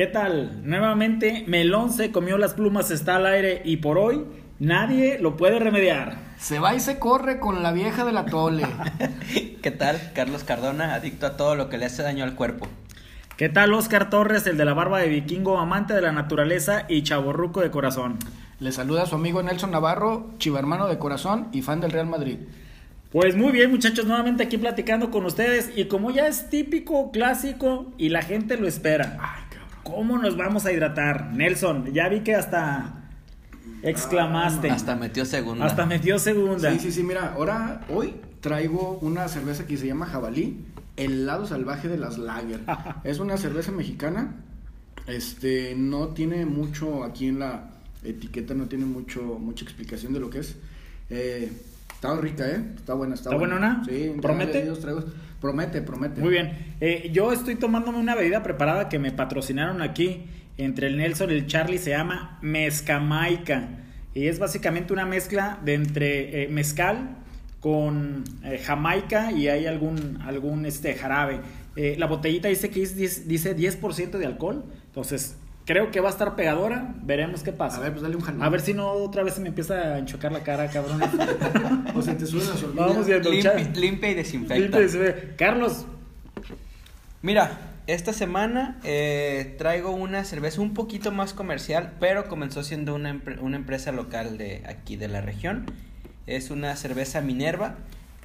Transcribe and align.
¿Qué 0.00 0.06
tal? 0.06 0.62
Nuevamente, 0.64 1.44
Melón 1.46 1.92
se 1.92 2.10
comió 2.10 2.38
las 2.38 2.54
plumas, 2.54 2.90
está 2.90 3.16
al 3.16 3.26
aire 3.26 3.60
y 3.66 3.76
por 3.76 3.98
hoy 3.98 4.24
nadie 4.58 5.18
lo 5.18 5.36
puede 5.36 5.58
remediar. 5.58 6.16
Se 6.38 6.58
va 6.58 6.74
y 6.74 6.80
se 6.80 6.98
corre 6.98 7.38
con 7.38 7.62
la 7.62 7.70
vieja 7.70 8.06
de 8.06 8.12
la 8.12 8.24
tole. 8.24 8.66
¿Qué 9.62 9.70
tal? 9.70 10.00
Carlos 10.14 10.42
Cardona, 10.42 10.94
adicto 10.94 11.26
a 11.26 11.36
todo 11.36 11.54
lo 11.54 11.68
que 11.68 11.76
le 11.76 11.84
hace 11.84 12.02
daño 12.02 12.24
al 12.24 12.34
cuerpo. 12.34 12.66
¿Qué 13.36 13.50
tal 13.50 13.74
Oscar 13.74 14.08
Torres, 14.08 14.46
el 14.46 14.56
de 14.56 14.64
la 14.64 14.72
barba 14.72 15.00
de 15.00 15.08
vikingo, 15.08 15.58
amante 15.58 15.92
de 15.92 16.00
la 16.00 16.12
naturaleza 16.12 16.86
y 16.88 17.02
chaborruco 17.02 17.60
de 17.60 17.70
corazón? 17.70 18.16
Le 18.58 18.72
saluda 18.72 19.02
a 19.02 19.06
su 19.06 19.16
amigo 19.16 19.42
Nelson 19.42 19.70
Navarro, 19.70 20.30
chivermano 20.38 20.88
de 20.88 20.96
corazón 20.96 21.48
y 21.52 21.60
fan 21.60 21.82
del 21.82 21.92
Real 21.92 22.06
Madrid. 22.06 22.38
Pues 23.12 23.36
muy 23.36 23.52
bien 23.52 23.70
muchachos, 23.70 24.06
nuevamente 24.06 24.44
aquí 24.44 24.56
platicando 24.56 25.10
con 25.10 25.26
ustedes 25.26 25.72
y 25.76 25.88
como 25.88 26.10
ya 26.10 26.26
es 26.26 26.48
típico, 26.48 27.10
clásico 27.10 27.92
y 27.98 28.08
la 28.08 28.22
gente 28.22 28.56
lo 28.56 28.66
espera. 28.66 29.49
¿Cómo 29.82 30.18
nos 30.18 30.36
vamos 30.36 30.66
a 30.66 30.72
hidratar? 30.72 31.32
Nelson, 31.32 31.92
ya 31.92 32.08
vi 32.08 32.20
que 32.20 32.34
hasta 32.34 33.00
exclamaste. 33.82 34.70
Hasta 34.70 34.96
metió 34.96 35.24
segunda. 35.24 35.64
Hasta 35.64 35.86
metió 35.86 36.18
segunda. 36.18 36.72
Sí, 36.72 36.78
sí, 36.78 36.92
sí, 36.92 37.02
mira, 37.02 37.32
ahora, 37.34 37.82
hoy 37.88 38.14
traigo 38.40 38.98
una 39.02 39.28
cerveza 39.28 39.66
que 39.66 39.76
se 39.76 39.86
llama 39.86 40.06
Jabalí, 40.06 40.64
el 40.96 41.26
lado 41.26 41.46
salvaje 41.46 41.88
de 41.88 41.98
las 41.98 42.18
Lager. 42.18 42.60
es 43.04 43.18
una 43.18 43.36
cerveza 43.36 43.72
mexicana, 43.72 44.36
este, 45.06 45.74
no 45.76 46.08
tiene 46.08 46.46
mucho, 46.46 47.04
aquí 47.04 47.28
en 47.28 47.38
la 47.38 47.70
etiqueta 48.04 48.54
no 48.54 48.66
tiene 48.66 48.86
mucho, 48.86 49.22
mucha 49.38 49.64
explicación 49.64 50.12
de 50.12 50.20
lo 50.20 50.30
que 50.30 50.40
es. 50.40 50.56
Eh, 51.10 51.52
está 52.00 52.16
rica, 52.18 52.48
¿eh? 52.48 52.64
Está 52.76 52.94
buena, 52.94 53.14
está, 53.14 53.28
¿Está 53.28 53.36
buena. 53.36 53.58
buenona? 53.58 53.82
Sí, 53.86 54.14
¿Promete? 54.22 54.62
tragos. 54.80 55.04
Promete, 55.38 55.82
promete. 55.82 56.20
Muy 56.20 56.30
bien. 56.30 56.74
Eh, 56.80 57.10
yo 57.12 57.32
estoy 57.32 57.56
tomándome 57.56 57.98
una 57.98 58.14
bebida 58.14 58.42
preparada 58.42 58.88
que 58.88 58.98
me 58.98 59.12
patrocinaron 59.12 59.82
aquí 59.82 60.24
entre 60.56 60.86
el 60.86 60.96
Nelson 60.96 61.30
y 61.30 61.34
el 61.34 61.46
Charlie. 61.46 61.78
Se 61.78 61.90
llama 61.90 62.38
Mezcamaica. 62.40 63.68
Y 64.14 64.26
es 64.28 64.38
básicamente 64.38 64.92
una 64.92 65.04
mezcla 65.04 65.60
de 65.62 65.74
entre 65.74 66.44
eh, 66.44 66.48
mezcal 66.48 67.16
con 67.60 68.24
eh, 68.44 68.58
jamaica 68.58 69.32
y 69.32 69.48
hay 69.48 69.66
algún, 69.66 70.18
algún 70.22 70.64
este, 70.64 70.94
jarabe. 70.94 71.40
Eh, 71.76 71.96
la 71.98 72.06
botellita 72.06 72.48
dice 72.48 72.70
que 72.70 72.82
es 72.82 72.96
10, 72.96 73.28
dice 73.28 73.56
10% 73.56 74.12
de 74.12 74.26
alcohol. 74.26 74.64
Entonces, 74.86 75.36
creo 75.72 75.92
que 75.92 76.00
va 76.00 76.08
a 76.08 76.10
estar 76.10 76.34
pegadora. 76.34 76.94
Veremos 77.02 77.44
qué 77.44 77.52
pasa. 77.52 77.76
A 77.76 77.80
ver, 77.80 77.92
pues 77.92 78.02
dale 78.02 78.16
un 78.16 78.22
jalón. 78.22 78.42
A 78.42 78.48
ver 78.48 78.60
si 78.60 78.74
no 78.74 78.90
otra 78.90 79.22
vez 79.22 79.34
se 79.34 79.40
me 79.40 79.46
empieza 79.50 79.74
a 79.74 79.98
enchocar 79.98 80.32
la 80.32 80.40
cara, 80.42 80.68
cabrón. 80.68 81.00
O 81.94 82.02
sea, 82.02 82.16
te 82.16 82.26
suben 82.26 82.48
las 82.48 82.60
hormigas. 82.60 82.88
Vamos 82.88 83.06
viendo. 83.06 83.30
Limpia, 83.30 83.52
Char- 83.54 83.76
limpia 83.76 84.10
y 84.10 84.14
desinfecta. 84.14 84.56
Limpia 84.58 84.82
y 84.82 84.88
se. 84.88 85.34
Carlos, 85.36 85.86
Mira, 87.22 87.58
esta 87.86 88.12
semana 88.12 88.78
eh, 88.82 89.54
traigo 89.58 89.90
una 89.92 90.24
cerveza 90.24 90.60
un 90.60 90.74
poquito 90.74 91.12
más 91.12 91.34
comercial, 91.34 91.92
pero 92.00 92.26
comenzó 92.28 92.62
siendo 92.64 92.94
una, 92.96 93.12
empre- 93.14 93.38
una 93.40 93.56
empresa 93.56 93.92
local 93.92 94.38
de 94.38 94.64
aquí 94.66 94.96
de 94.96 95.06
la 95.08 95.20
región. 95.20 95.66
Es 96.26 96.50
una 96.50 96.74
cerveza 96.76 97.20
Minerva 97.20 97.76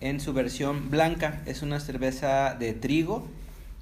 en 0.02 0.20
su 0.20 0.34
versión 0.34 0.90
blanca. 0.90 1.42
Es 1.46 1.62
una 1.62 1.80
cerveza 1.80 2.56
de 2.58 2.74
trigo 2.74 3.28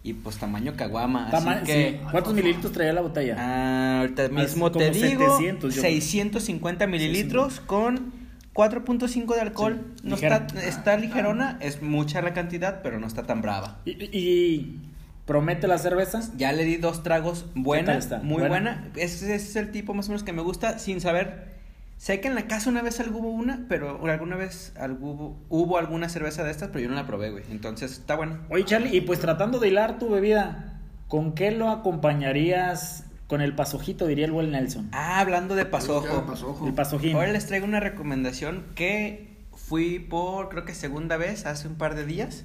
y 0.04 0.14
pues 0.14 0.38
tamaño 0.38 0.74
caguama. 0.76 1.30
tama- 1.32 1.54
así 1.54 1.66
que 1.66 2.00
sí. 2.02 2.06
¿cuántos 2.12 2.34
mililitros 2.34 2.72
traía 2.74 2.92
la 2.94 3.02
botella? 3.02 3.36
ah, 3.40 4.00
ahorita 4.02 4.28
mismo 4.30 4.72
te 4.72 4.90
digo 4.92 5.38
700, 5.38 5.76
yo- 5.76 5.82
650 5.82 6.88
mililitros 6.88 7.60
con 7.62 8.12
4.5 8.54 9.34
de 9.34 9.42
alcohol. 9.42 9.82
Sí, 9.96 10.02
no 10.04 10.16
ligera. 10.16 10.36
está, 10.48 10.64
está 10.64 10.98
ligerona, 10.98 11.58
es 11.62 11.82
mucha 11.82 12.22
la 12.22 12.34
cantidad, 12.34 12.82
pero 12.84 13.00
no 13.00 13.08
está 13.08 13.24
tan 13.24 13.42
brava. 13.42 13.80
¿Y, 13.86 13.92
y 14.18 14.80
promete 15.26 15.68
la 15.68 15.78
cerveza? 15.78 16.22
Ya 16.38 16.52
le 16.52 16.64
di 16.66 16.76
dos 16.78 17.02
tragos 17.02 17.46
buena, 17.56 17.98
muy 18.22 18.40
¿Buena? 18.42 18.50
buena. 18.50 18.88
Ese 18.96 19.34
es 19.36 19.56
el 19.56 19.72
tipo 19.72 19.94
más 19.94 20.08
o 20.08 20.10
menos 20.10 20.24
que 20.24 20.34
me 20.34 20.42
gusta 20.42 20.78
sin 20.80 21.02
saber. 21.02 21.54
Sé 21.98 22.20
que 22.20 22.28
en 22.28 22.36
la 22.36 22.48
casa 22.48 22.70
una 22.70 22.82
vez 22.82 23.00
algo 23.00 23.20
hubo 23.20 23.30
una, 23.30 23.66
pero 23.70 24.06
alguna 24.06 24.36
vez 24.36 24.74
algo 24.78 25.12
hubo, 25.12 25.40
hubo 25.50 25.78
alguna 25.78 26.10
cerveza 26.10 26.44
de 26.44 26.52
estas, 26.52 26.70
pero 26.70 26.82
yo 26.82 26.90
no 26.90 26.96
la 26.96 27.08
probé, 27.08 27.32
güey. 27.32 27.46
Entonces 27.50 27.92
está 27.94 28.16
bueno. 28.16 28.40
Oye, 28.50 28.66
Charlie, 28.66 28.96
y 28.96 29.02
pues 29.02 29.20
tratando 29.20 29.60
de 29.60 29.70
hilar 29.70 30.00
tu 30.00 30.10
bebida, 30.10 30.82
¿con 31.08 31.34
qué 31.34 31.52
lo 31.52 31.70
acompañarías 31.70 33.06
con 33.28 33.42
el 33.42 33.56
pasojito, 33.56 34.06
diría 34.06 34.26
el 34.26 34.32
buen 34.32 34.52
Nelson? 34.52 34.90
Ah, 34.92 35.20
hablando 35.20 35.56
de 35.56 35.66
pasojo. 35.66 36.26
Pasojo. 36.26 36.68
El 36.68 36.74
pasojín. 36.74 37.16
Ahora 37.16 37.32
les 37.32 37.46
traigo 37.46 37.66
una 37.66 37.80
recomendación 37.80 38.66
que 38.76 39.34
fui 39.56 40.00
por 40.00 40.50
creo 40.50 40.66
que 40.66 40.76
segunda 40.76 41.18
vez 41.18 41.46
hace 41.46 41.68
un 41.68 41.76
par 41.76 41.96
de 41.96 42.06
días. 42.06 42.44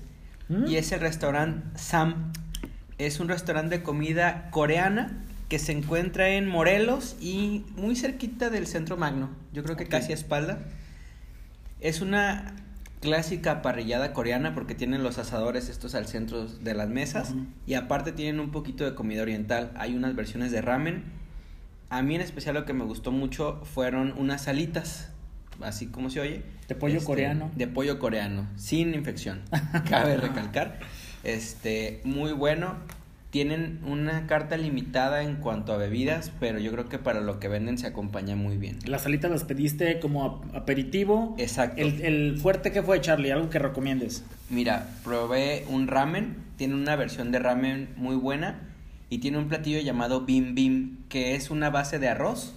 ¿Mm? 0.49 0.67
Y 0.67 0.77
es 0.77 0.93
el 0.93 1.01
restaurante 1.01 1.79
Sam. 1.79 2.33
Es 2.97 3.21
un 3.21 3.29
restaurante 3.29 3.79
de 3.79 3.83
comida 3.83 4.51
coreana 4.51 5.25
que 5.49 5.59
se 5.59 5.73
encuentra 5.73 6.29
en 6.31 6.47
Morelos 6.47 7.17
y 7.21 7.65
muy 7.77 7.97
cerquita 7.97 8.51
del 8.51 8.67
Centro 8.67 8.97
Magno. 8.97 9.31
Yo 9.53 9.63
creo 9.63 9.77
que 9.77 9.87
casi 9.87 10.13
a 10.13 10.15
espalda. 10.15 10.61
Es 11.81 12.01
una 12.01 12.55
clásica 13.01 13.63
parrillada 13.63 14.13
coreana 14.13 14.55
porque 14.55 14.75
tienen 14.75 15.03
los 15.03 15.19
asadores 15.19 15.69
estos 15.69 15.95
al 15.95 16.07
centro 16.07 16.47
de 16.47 16.75
las 16.75 16.89
mesas 16.89 17.35
y 17.67 17.75
aparte 17.75 18.13
tienen 18.13 18.41
un 18.41 18.51
poquito 18.51 18.85
de 18.85 18.95
comida 18.95 19.23
oriental. 19.23 19.73
Hay 19.77 19.95
unas 19.95 20.15
versiones 20.15 20.51
de 20.51 20.61
ramen. 20.61 21.05
A 21.91 22.03
mí 22.03 22.15
en 22.15 22.21
especial 22.21 22.55
lo 22.55 22.65
que 22.67 22.75
me 22.75 22.85
gustó 22.85 23.13
mucho 23.13 23.63
fueron 23.65 24.13
unas 24.19 24.49
alitas, 24.49 25.11
así 25.63 25.87
como 25.87 26.11
se 26.11 26.21
oye. 26.21 26.43
De 26.67 26.75
pollo 26.75 26.97
Este, 26.97 27.07
coreano. 27.07 27.51
De 27.57 27.67
pollo 27.67 27.99
coreano, 27.99 28.47
sin 28.57 28.93
infección. 28.95 29.41
Cabe 29.89 30.19
recalcar. 30.19 30.81
Este, 31.25 32.03
muy 32.05 32.33
bueno. 32.33 32.77
Tienen 33.31 33.81
una 33.87 34.27
carta 34.27 34.57
limitada 34.57 35.23
en 35.23 35.37
cuanto 35.37 35.75
a 35.75 35.77
bebidas, 35.77 36.33
pero 36.41 36.59
yo 36.59 36.73
creo 36.73 36.89
que 36.89 36.99
para 36.99 37.21
lo 37.21 37.39
que 37.39 37.49
venden 37.49 37.77
se 37.77 37.87
acompaña 37.87 38.37
muy 38.37 38.57
bien. 38.57 38.79
Las 38.87 39.05
alitas 39.05 39.31
las 39.31 39.45
pediste 39.45 40.01
como 40.01 40.25
ap- 40.25 40.57
aperitivo. 40.57 41.35
Exacto. 41.39 41.81
El, 41.83 42.01
el 42.01 42.39
fuerte 42.39 42.73
que 42.73 42.83
fue, 42.83 43.01
Charlie, 43.03 43.31
algo 43.31 43.51
que 43.51 43.59
recomiendes. 43.59 44.25
Mira, 44.49 44.89
probé 45.05 45.67
un 45.69 45.89
ramen, 45.89 46.37
tiene 46.57 46.75
una 46.75 46.97
versión 46.97 47.31
de 47.31 47.39
ramen 47.39 47.91
muy 47.97 48.17
buena 48.17 48.61
y 49.11 49.19
tiene 49.19 49.37
un 49.37 49.49
platillo 49.49 49.81
llamado 49.81 50.23
bim 50.23 50.55
bim, 50.55 50.97
que 51.11 51.35
es 51.35 51.51
una 51.51 51.69
base 51.69 51.99
de 51.99 52.09
arroz 52.09 52.55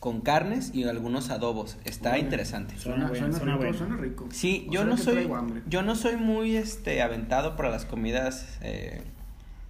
con 0.00 0.20
carnes 0.20 0.72
y 0.74 0.82
algunos 0.82 1.30
adobos. 1.30 1.76
Está 1.84 2.18
interesante. 2.18 2.76
Suena 2.76 3.06
Suena, 3.06 3.20
bueno, 3.20 3.36
suena, 3.36 3.52
rico, 3.52 3.58
bueno. 3.58 3.78
suena 3.78 3.96
rico. 3.96 4.26
Sí, 4.32 4.66
O 4.68 4.72
yo 4.72 4.84
no 4.84 4.96
soy 4.96 5.28
yo 5.68 5.82
no 5.82 5.94
soy 5.94 6.16
muy 6.16 6.56
este 6.56 7.02
aventado 7.02 7.54
para 7.56 7.70
las 7.70 7.84
comidas 7.84 8.58
eh, 8.62 9.02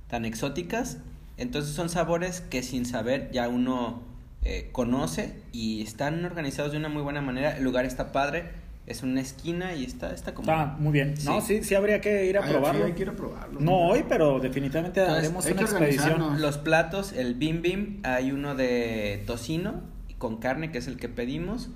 tan 0.08 0.24
exóticas, 0.24 0.98
entonces 1.36 1.74
son 1.74 1.88
sabores 1.88 2.40
que 2.40 2.62
sin 2.62 2.84
saber 2.86 3.30
ya 3.32 3.48
uno 3.48 4.02
eh, 4.42 4.70
conoce 4.72 5.34
y 5.52 5.82
están 5.82 6.24
organizados 6.24 6.72
de 6.72 6.78
una 6.78 6.88
muy 6.88 7.02
buena 7.02 7.20
manera. 7.20 7.56
El 7.56 7.64
lugar 7.64 7.84
está 7.84 8.12
padre, 8.12 8.50
es 8.86 9.02
una 9.02 9.20
esquina 9.20 9.74
y 9.74 9.84
está 9.84 10.14
está 10.14 10.34
como 10.34 10.50
Está 10.50 10.76
muy 10.78 10.92
bien. 10.92 11.14
No, 11.24 11.40
sí, 11.40 11.62
sí 11.62 11.74
habría 11.74 12.00
que 12.00 12.24
ir 12.26 12.38
a 12.38 12.44
Ay, 12.44 12.50
probarlo. 12.50 12.80
sí, 12.80 12.86
hay 12.86 12.92
que 12.94 13.02
ir 13.02 13.08
a 13.10 13.16
probarlo. 13.16 13.60
No 13.60 13.76
hoy, 13.88 14.04
pero 14.08 14.40
definitivamente 14.40 15.00
Entonces, 15.00 15.24
haremos 15.24 15.46
hay 15.46 15.52
una 15.52 15.60
que 15.60 15.70
expedición. 15.70 16.40
Los 16.40 16.58
platos, 16.58 17.12
el 17.12 17.34
bim 17.34 17.60
bim, 17.62 18.00
hay 18.04 18.32
uno 18.32 18.54
de 18.54 19.22
tocino 19.26 19.82
con 20.16 20.38
carne, 20.38 20.72
que 20.72 20.78
es 20.78 20.88
el 20.88 20.96
que 20.96 21.08
pedimos. 21.08 21.68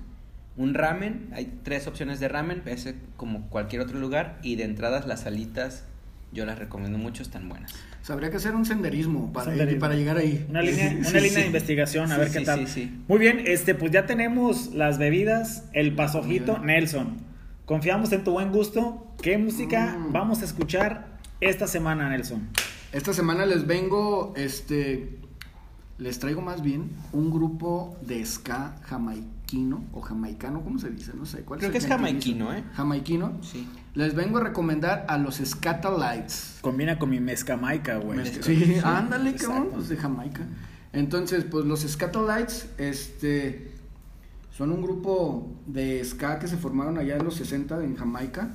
Un 0.57 0.73
ramen, 0.73 1.29
hay 1.33 1.59
tres 1.63 1.87
opciones 1.87 2.19
de 2.19 2.27
ramen, 2.27 2.61
es 2.65 2.93
como 3.15 3.49
cualquier 3.49 3.81
otro 3.81 3.99
lugar. 3.99 4.39
Y 4.43 4.55
de 4.55 4.63
entradas, 4.65 5.07
las 5.07 5.25
alitas, 5.25 5.85
yo 6.33 6.45
las 6.45 6.57
recomiendo 6.59 6.97
mucho, 6.97 7.23
están 7.23 7.47
buenas. 7.47 7.71
O 8.01 8.05
sea, 8.05 8.13
habría 8.15 8.29
que 8.31 8.37
hacer 8.37 8.55
un 8.55 8.65
senderismo 8.65 9.31
para, 9.31 9.51
Senderismo. 9.51 9.79
para 9.79 9.95
llegar 9.95 10.17
ahí. 10.17 10.45
Una 10.49 10.61
línea, 10.61 10.89
Sí, 10.89 10.95
una 10.97 11.05
sí, 11.09 11.13
línea 11.15 11.29
sí. 11.29 11.39
de 11.41 11.45
investigación, 11.45 12.11
a 12.11 12.15
Sí, 12.15 12.19
ver 12.19 12.29
sí, 12.29 12.39
qué 12.39 12.45
tal. 12.45 12.67
sí, 12.67 12.73
sí. 12.73 13.03
Muy 13.07 13.19
bien, 13.19 13.43
este, 13.45 13.75
pues 13.75 13.91
ya 13.91 14.05
tenemos 14.05 14.73
las 14.73 14.97
bebidas, 14.97 15.65
el 15.73 15.95
pasojito, 15.95 16.59
Nelson. 16.59 17.17
Confiamos 17.65 18.11
en 18.11 18.23
tu 18.23 18.31
buen 18.31 18.51
gusto. 18.51 19.07
¿Qué 19.21 19.37
música 19.37 19.95
Mm. 19.97 20.11
vamos 20.11 20.41
a 20.41 20.45
escuchar 20.45 21.19
esta 21.39 21.67
semana, 21.67 22.09
Nelson? 22.09 22.49
Esta 22.91 23.13
semana 23.13 23.45
les 23.45 23.65
vengo, 23.65 24.33
este, 24.35 25.17
les 25.97 26.19
traigo 26.19 26.41
más 26.41 26.61
bien 26.61 26.89
un 27.13 27.31
grupo 27.31 27.97
de 28.01 28.25
ska 28.25 28.75
jamaiquino 29.43 29.83
o 29.93 30.01
jamaicano, 30.01 30.61
¿cómo 30.63 30.79
se 30.79 30.89
dice? 30.89 31.11
No 31.15 31.25
sé. 31.25 31.41
¿cuál 31.43 31.59
Creo 31.59 31.69
el 31.69 31.71
que 31.73 31.77
es 31.79 31.87
jamaiquino, 31.87 32.53
¿eh? 32.53 32.63
Jamaiquino. 32.73 33.37
Sí. 33.41 33.67
Les 33.95 34.15
vengo 34.15 34.37
a 34.37 34.41
recomendar 34.41 35.05
a 35.07 35.17
los 35.17 35.35
Scatalites. 35.43 36.57
Combina 36.61 36.97
con 36.97 37.09
mi 37.09 37.19
mezcamaica, 37.19 37.97
güey. 37.97 38.19
Mezca- 38.19 38.43
Sí, 38.43 38.75
ándale, 38.83 39.31
exacto. 39.31 39.53
cabrón, 39.53 39.69
pues 39.73 39.89
de 39.89 39.97
Jamaica. 39.97 40.41
Entonces, 40.93 41.43
pues 41.45 41.65
los 41.65 41.81
Scatolites, 41.81 42.69
este, 42.77 43.71
son 44.55 44.71
un 44.71 44.81
grupo 44.81 45.51
de 45.67 46.03
ska 46.03 46.39
que 46.39 46.47
se 46.47 46.57
formaron 46.57 46.97
allá 46.97 47.17
en 47.17 47.23
los 47.25 47.35
60 47.35 47.83
en 47.83 47.95
Jamaica. 47.95 48.49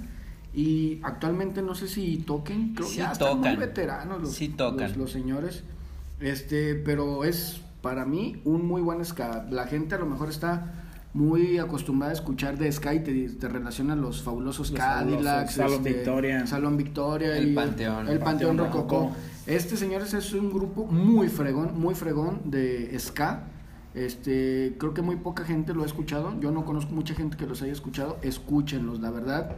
Y 0.55 0.99
actualmente 1.03 1.63
no 1.63 1.75
sé 1.75 1.87
si 1.89 2.19
toquen, 2.19 2.75
creo 2.75 2.87
que 2.87 2.93
Sí 2.95 2.99
ya 2.99 3.13
están 3.13 3.29
muy 3.39 3.49
tocan. 3.49 3.59
veteranos 3.61 4.21
los, 4.23 4.35
Sí 4.35 4.49
tocan. 4.49 4.89
los, 4.89 4.97
los 4.97 5.13
señores. 5.13 5.63
Este, 6.21 6.75
pero 6.75 7.25
es 7.25 7.61
para 7.83 8.05
mí 8.05 8.41
un 8.45 8.67
muy 8.67 8.83
buen 8.83 9.05
ska. 9.05 9.47
La 9.51 9.67
gente 9.67 9.95
a 9.95 9.99
lo 9.99 10.07
mejor 10.07 10.29
está 10.29 10.73
muy 11.15 11.59
acostumbrada 11.59 12.13
a 12.13 12.15
escuchar 12.15 12.59
de 12.59 12.71
ska 12.71 12.95
y 12.95 13.01
te, 13.01 13.29
te 13.31 13.49
relacionan 13.49 14.01
los 14.01 14.23
fabulosos 14.23 14.71
Los 14.71 14.79
Cadillacs, 14.79 15.25
fabulosos, 15.25 15.55
Salón 15.55 15.73
este, 15.79 15.93
Victoria. 15.93 16.47
Salón 16.47 16.77
Victoria 16.77 17.37
El 17.37 17.53
y 17.53 17.55
Panteón. 17.55 18.09
el 18.09 18.19
Panteón 18.19 18.57
Panteón 18.57 18.59
Rococó. 18.59 18.97
Rococó. 19.01 19.17
Este, 19.47 19.77
señores, 19.77 20.13
es 20.15 20.33
un 20.35 20.51
grupo 20.51 20.87
muy 20.87 21.29
fregón, 21.29 21.81
muy 21.81 21.95
fregón 21.95 22.43
de 22.45 22.95
ska. 22.99 23.45
Este, 23.95 24.77
creo 24.79 24.93
que 24.93 25.03
muy 25.03 25.17
poca 25.17 25.45
gente 25.45 25.73
lo 25.75 25.83
ha 25.83 25.87
escuchado. 25.87 26.39
Yo 26.41 26.51
no 26.51 26.65
conozco 26.65 26.93
mucha 26.93 27.15
gente 27.15 27.37
que 27.37 27.47
los 27.47 27.63
haya 27.63 27.73
escuchado. 27.73 28.19
Escúchenlos, 28.23 29.01
la 29.01 29.11
verdad. 29.11 29.57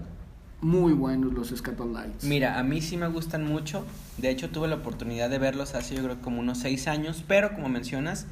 Muy 0.63 0.93
buenos 0.93 1.33
los 1.33 1.49
Scatolites. 1.49 2.25
Mira, 2.25 2.59
a 2.59 2.63
mí 2.63 2.81
sí 2.83 2.97
me 2.97 3.09
gustan 3.09 3.45
mucho. 3.45 3.85
De 4.19 4.29
hecho, 4.31 4.51
tuve 4.51 4.69
la 4.69 4.77
oportunidad 4.77 5.31
de 5.31 5.39
verlos 5.39 5.75
hace 5.75 5.95
yo 5.97 6.03
creo 6.03 6.21
como 6.21 6.41
unos 6.41 6.59
seis 6.59 6.87
años. 6.87 7.25
Pero 7.27 7.55
como 7.55 7.69
mencionas, 7.69 8.27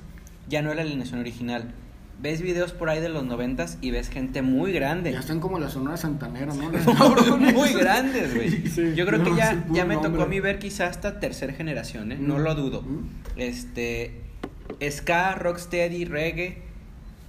ya 0.48 0.60
no 0.60 0.70
era 0.70 0.82
la 0.82 0.88
alineación 0.88 1.20
original. 1.20 1.72
Ves 2.20 2.42
videos 2.42 2.72
por 2.72 2.90
ahí 2.90 3.00
de 3.00 3.08
los 3.08 3.24
noventas 3.24 3.78
y 3.80 3.92
ves 3.92 4.08
gente 4.10 4.42
muy 4.42 4.72
grande. 4.72 5.12
Ya 5.12 5.20
están 5.20 5.38
como 5.40 5.58
la 5.58 5.70
Sonora 5.70 5.96
Santanera, 5.96 6.52
¿no? 6.52 6.68
muy 7.52 7.72
grandes, 7.72 8.34
güey. 8.34 8.66
Sí. 8.68 8.92
Yo 8.94 9.06
creo 9.06 9.20
No, 9.20 9.24
que 9.24 9.36
ya, 9.36 9.64
ya 9.70 9.84
me 9.84 9.96
tocó 9.96 10.22
a 10.22 10.26
mí 10.26 10.40
ver 10.40 10.58
quizás 10.58 10.90
hasta 10.90 11.20
tercera 11.20 11.52
generación, 11.54 12.12
¿eh? 12.12 12.18
No 12.20 12.38
lo 12.38 12.54
dudo. 12.56 12.82
Mm. 12.82 13.08
Este, 13.36 14.20
ska, 14.90 15.34
rocksteady, 15.36 16.04
reggae, 16.06 16.62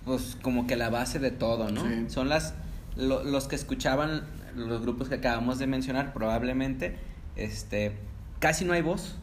pues 0.05 0.35
como 0.41 0.65
que 0.67 0.75
la 0.75 0.89
base 0.89 1.19
de 1.19 1.31
todo, 1.31 1.71
¿no? 1.71 1.83
Sí. 1.87 2.05
Son 2.07 2.27
las, 2.27 2.55
lo- 2.97 3.23
los 3.23 3.47
que 3.47 3.55
escuchaban 3.55 4.23
los 4.59 4.81
grupos 4.81 5.09
que 5.09 5.15
acabamos 5.15 5.59
de 5.59 5.67
mencionar, 5.67 6.13
probablemente, 6.13 6.95
este, 7.35 7.93
casi 8.39 8.65
no 8.65 8.73
hay 8.73 8.81
voz. 8.81 9.17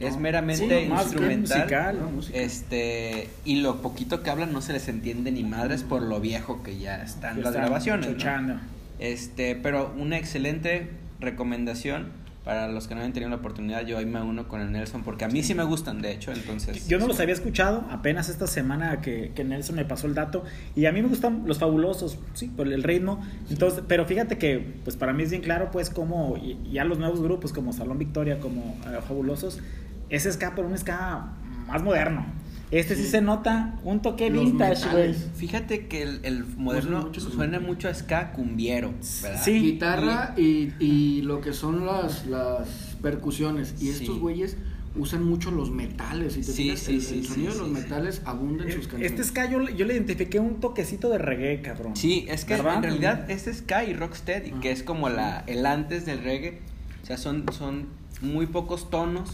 Es 0.00 0.16
meramente 0.16 0.84
Sí, 0.86 0.90
instrumental. 0.92 1.58
musical. 1.58 1.98
Este, 2.32 3.28
y 3.44 3.60
lo 3.60 3.82
poquito 3.82 4.22
que 4.22 4.30
hablan 4.30 4.52
no 4.52 4.60
se 4.60 4.72
les 4.72 4.88
entiende 4.88 5.30
ni 5.30 5.44
madres 5.44 5.84
por 5.84 6.02
lo 6.02 6.18
viejo 6.20 6.62
que 6.64 6.78
ya 6.78 7.02
están 7.04 7.36
las 7.40 7.50
están 7.50 7.62
grabaciones. 7.66 8.24
¿no? 8.24 8.60
Este, 8.98 9.54
pero 9.54 9.94
una 9.96 10.16
excelente 10.18 10.90
recomendación 11.20 12.08
para 12.44 12.68
los 12.68 12.88
que 12.88 12.94
no 12.94 13.00
hayan 13.00 13.12
tenido 13.12 13.30
la 13.30 13.36
oportunidad. 13.36 13.86
Yo 13.86 13.98
ahí 13.98 14.06
me 14.06 14.20
uno 14.20 14.48
con 14.48 14.60
el 14.60 14.72
Nelson 14.72 15.02
porque 15.04 15.24
a 15.24 15.28
mí 15.28 15.42
sí 15.42 15.54
me 15.54 15.62
gustan, 15.62 16.02
de 16.02 16.12
hecho. 16.12 16.32
Entonces, 16.32 16.88
Yo 16.88 16.98
no 16.98 17.06
los 17.06 17.20
había 17.20 17.34
escuchado, 17.34 17.84
apenas 17.90 18.28
esta 18.28 18.46
semana 18.46 19.00
que, 19.00 19.32
que 19.34 19.44
Nelson 19.44 19.76
me 19.76 19.84
pasó 19.84 20.06
el 20.06 20.14
dato. 20.14 20.44
Y 20.74 20.86
a 20.86 20.92
mí 20.92 21.02
me 21.02 21.08
gustan 21.08 21.44
los 21.46 21.58
fabulosos, 21.58 22.18
sí, 22.34 22.48
por 22.48 22.66
el 22.66 22.82
ritmo. 22.82 23.24
Entonces, 23.48 23.84
pero 23.86 24.06
fíjate 24.06 24.38
que, 24.38 24.58
pues 24.84 24.96
para 24.96 25.12
mí 25.12 25.22
es 25.22 25.30
bien 25.30 25.42
claro, 25.42 25.70
pues, 25.70 25.90
como 25.90 26.36
ya 26.70 26.84
los 26.84 26.98
nuevos 26.98 27.22
grupos 27.22 27.52
como 27.52 27.72
Salón 27.72 27.98
Victoria, 27.98 28.40
como 28.40 28.76
eh, 28.86 28.98
Fabulosos, 29.06 29.60
ese 30.08 30.32
ska, 30.32 30.54
pero 30.56 30.66
un 30.66 30.76
ska 30.76 31.28
más 31.66 31.82
moderno. 31.82 32.41
Este 32.72 32.96
sí, 32.96 33.02
Sí. 33.04 33.08
se 33.10 33.20
nota 33.20 33.78
un 33.84 34.00
toque 34.00 34.30
Los 34.30 34.44
vintage, 34.46 34.88
güey. 34.90 35.14
Fíjate 35.36 35.86
que 35.88 36.02
el, 36.02 36.20
el 36.24 36.44
moderno 36.56 37.02
mucho 37.02 37.20
suena 37.20 37.60
mucho 37.60 37.88
a 37.88 37.94
ska 37.94 38.32
cumbiero, 38.32 38.92
¿verdad? 39.22 39.42
Sí. 39.44 39.60
Guitarra 39.60 40.34
y, 40.38 40.72
y 40.80 41.20
lo 41.22 41.40
que 41.42 41.52
son 41.52 41.84
las, 41.86 42.26
las 42.26 42.96
percusiones. 43.02 43.74
Y 43.80 43.88
Sí. 43.92 44.04
estos 44.04 44.18
güeyes 44.18 44.56
usan 44.96 45.22
mucho 45.22 45.50
los 45.50 45.70
metales. 45.70 46.36
Y 46.36 46.40
te 46.40 46.46
Sí, 46.52 46.62
fijas, 46.64 46.80
sí, 46.80 46.94
el, 46.94 47.02
sí, 47.02 47.14
el 47.18 47.22
sí, 47.26 47.28
sonido 47.28 47.52
sí, 47.52 47.58
de 47.58 47.64
los 47.64 47.76
sí. 47.78 47.82
metales 47.84 48.22
abunda 48.24 48.64
en 48.64 48.72
sus 48.72 48.88
canciones. 48.88 49.10
Este 49.12 49.24
ska 49.24 49.50
yo, 49.50 49.58
le- 49.58 49.76
yo 49.76 49.84
le 49.84 49.92
identifiqué 49.92 50.40
un 50.40 50.58
toquecito 50.60 51.10
de 51.10 51.18
reggae, 51.18 51.60
cabrón. 51.60 51.94
Sí, 51.94 52.24
es 52.28 52.46
que 52.46 52.54
¿Verdad? 52.56 52.76
en 52.76 52.82
realidad 52.84 53.30
es 53.30 53.44
ska 53.54 53.84
y 53.84 53.92
rocksteady, 53.92 54.50
Ajá. 54.50 54.60
que 54.60 54.70
es 54.72 54.82
como 54.82 55.10
la 55.10 55.44
el 55.46 55.66
antes 55.66 56.06
del 56.06 56.22
reggae. 56.24 56.60
O 57.02 57.06
sea, 57.06 57.18
son, 57.18 57.44
son 57.52 57.88
muy 58.22 58.46
pocos 58.46 58.88
tonos, 58.88 59.30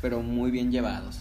pero 0.00 0.22
muy 0.22 0.50
bien 0.50 0.72
llevados. 0.72 1.20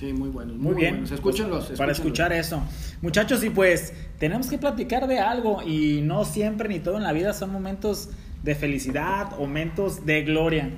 Sí, 0.00 0.14
muy 0.14 0.30
buenos. 0.30 0.56
Muy, 0.56 0.74
bien. 0.74 0.92
buenos. 0.92 1.10
pues, 1.10 1.20
Escúchenlos. 1.20 1.72
para 1.76 1.92
escuchar 1.92 2.32
eso. 2.32 2.62
Muchachos, 3.02 3.44
y 3.44 3.50
pues 3.50 3.92
tenemos 4.18 4.48
que 4.48 4.56
platicar 4.56 5.06
de 5.06 5.20
algo. 5.20 5.60
Y 5.62 6.00
no 6.00 6.24
siempre 6.24 6.70
ni 6.70 6.80
todo 6.80 6.96
en 6.96 7.02
la 7.02 7.12
vida 7.12 7.34
son 7.34 7.52
momentos 7.52 8.08
de 8.42 8.54
felicidad, 8.54 9.36
momentos 9.38 10.06
de 10.06 10.22
gloria. 10.22 10.70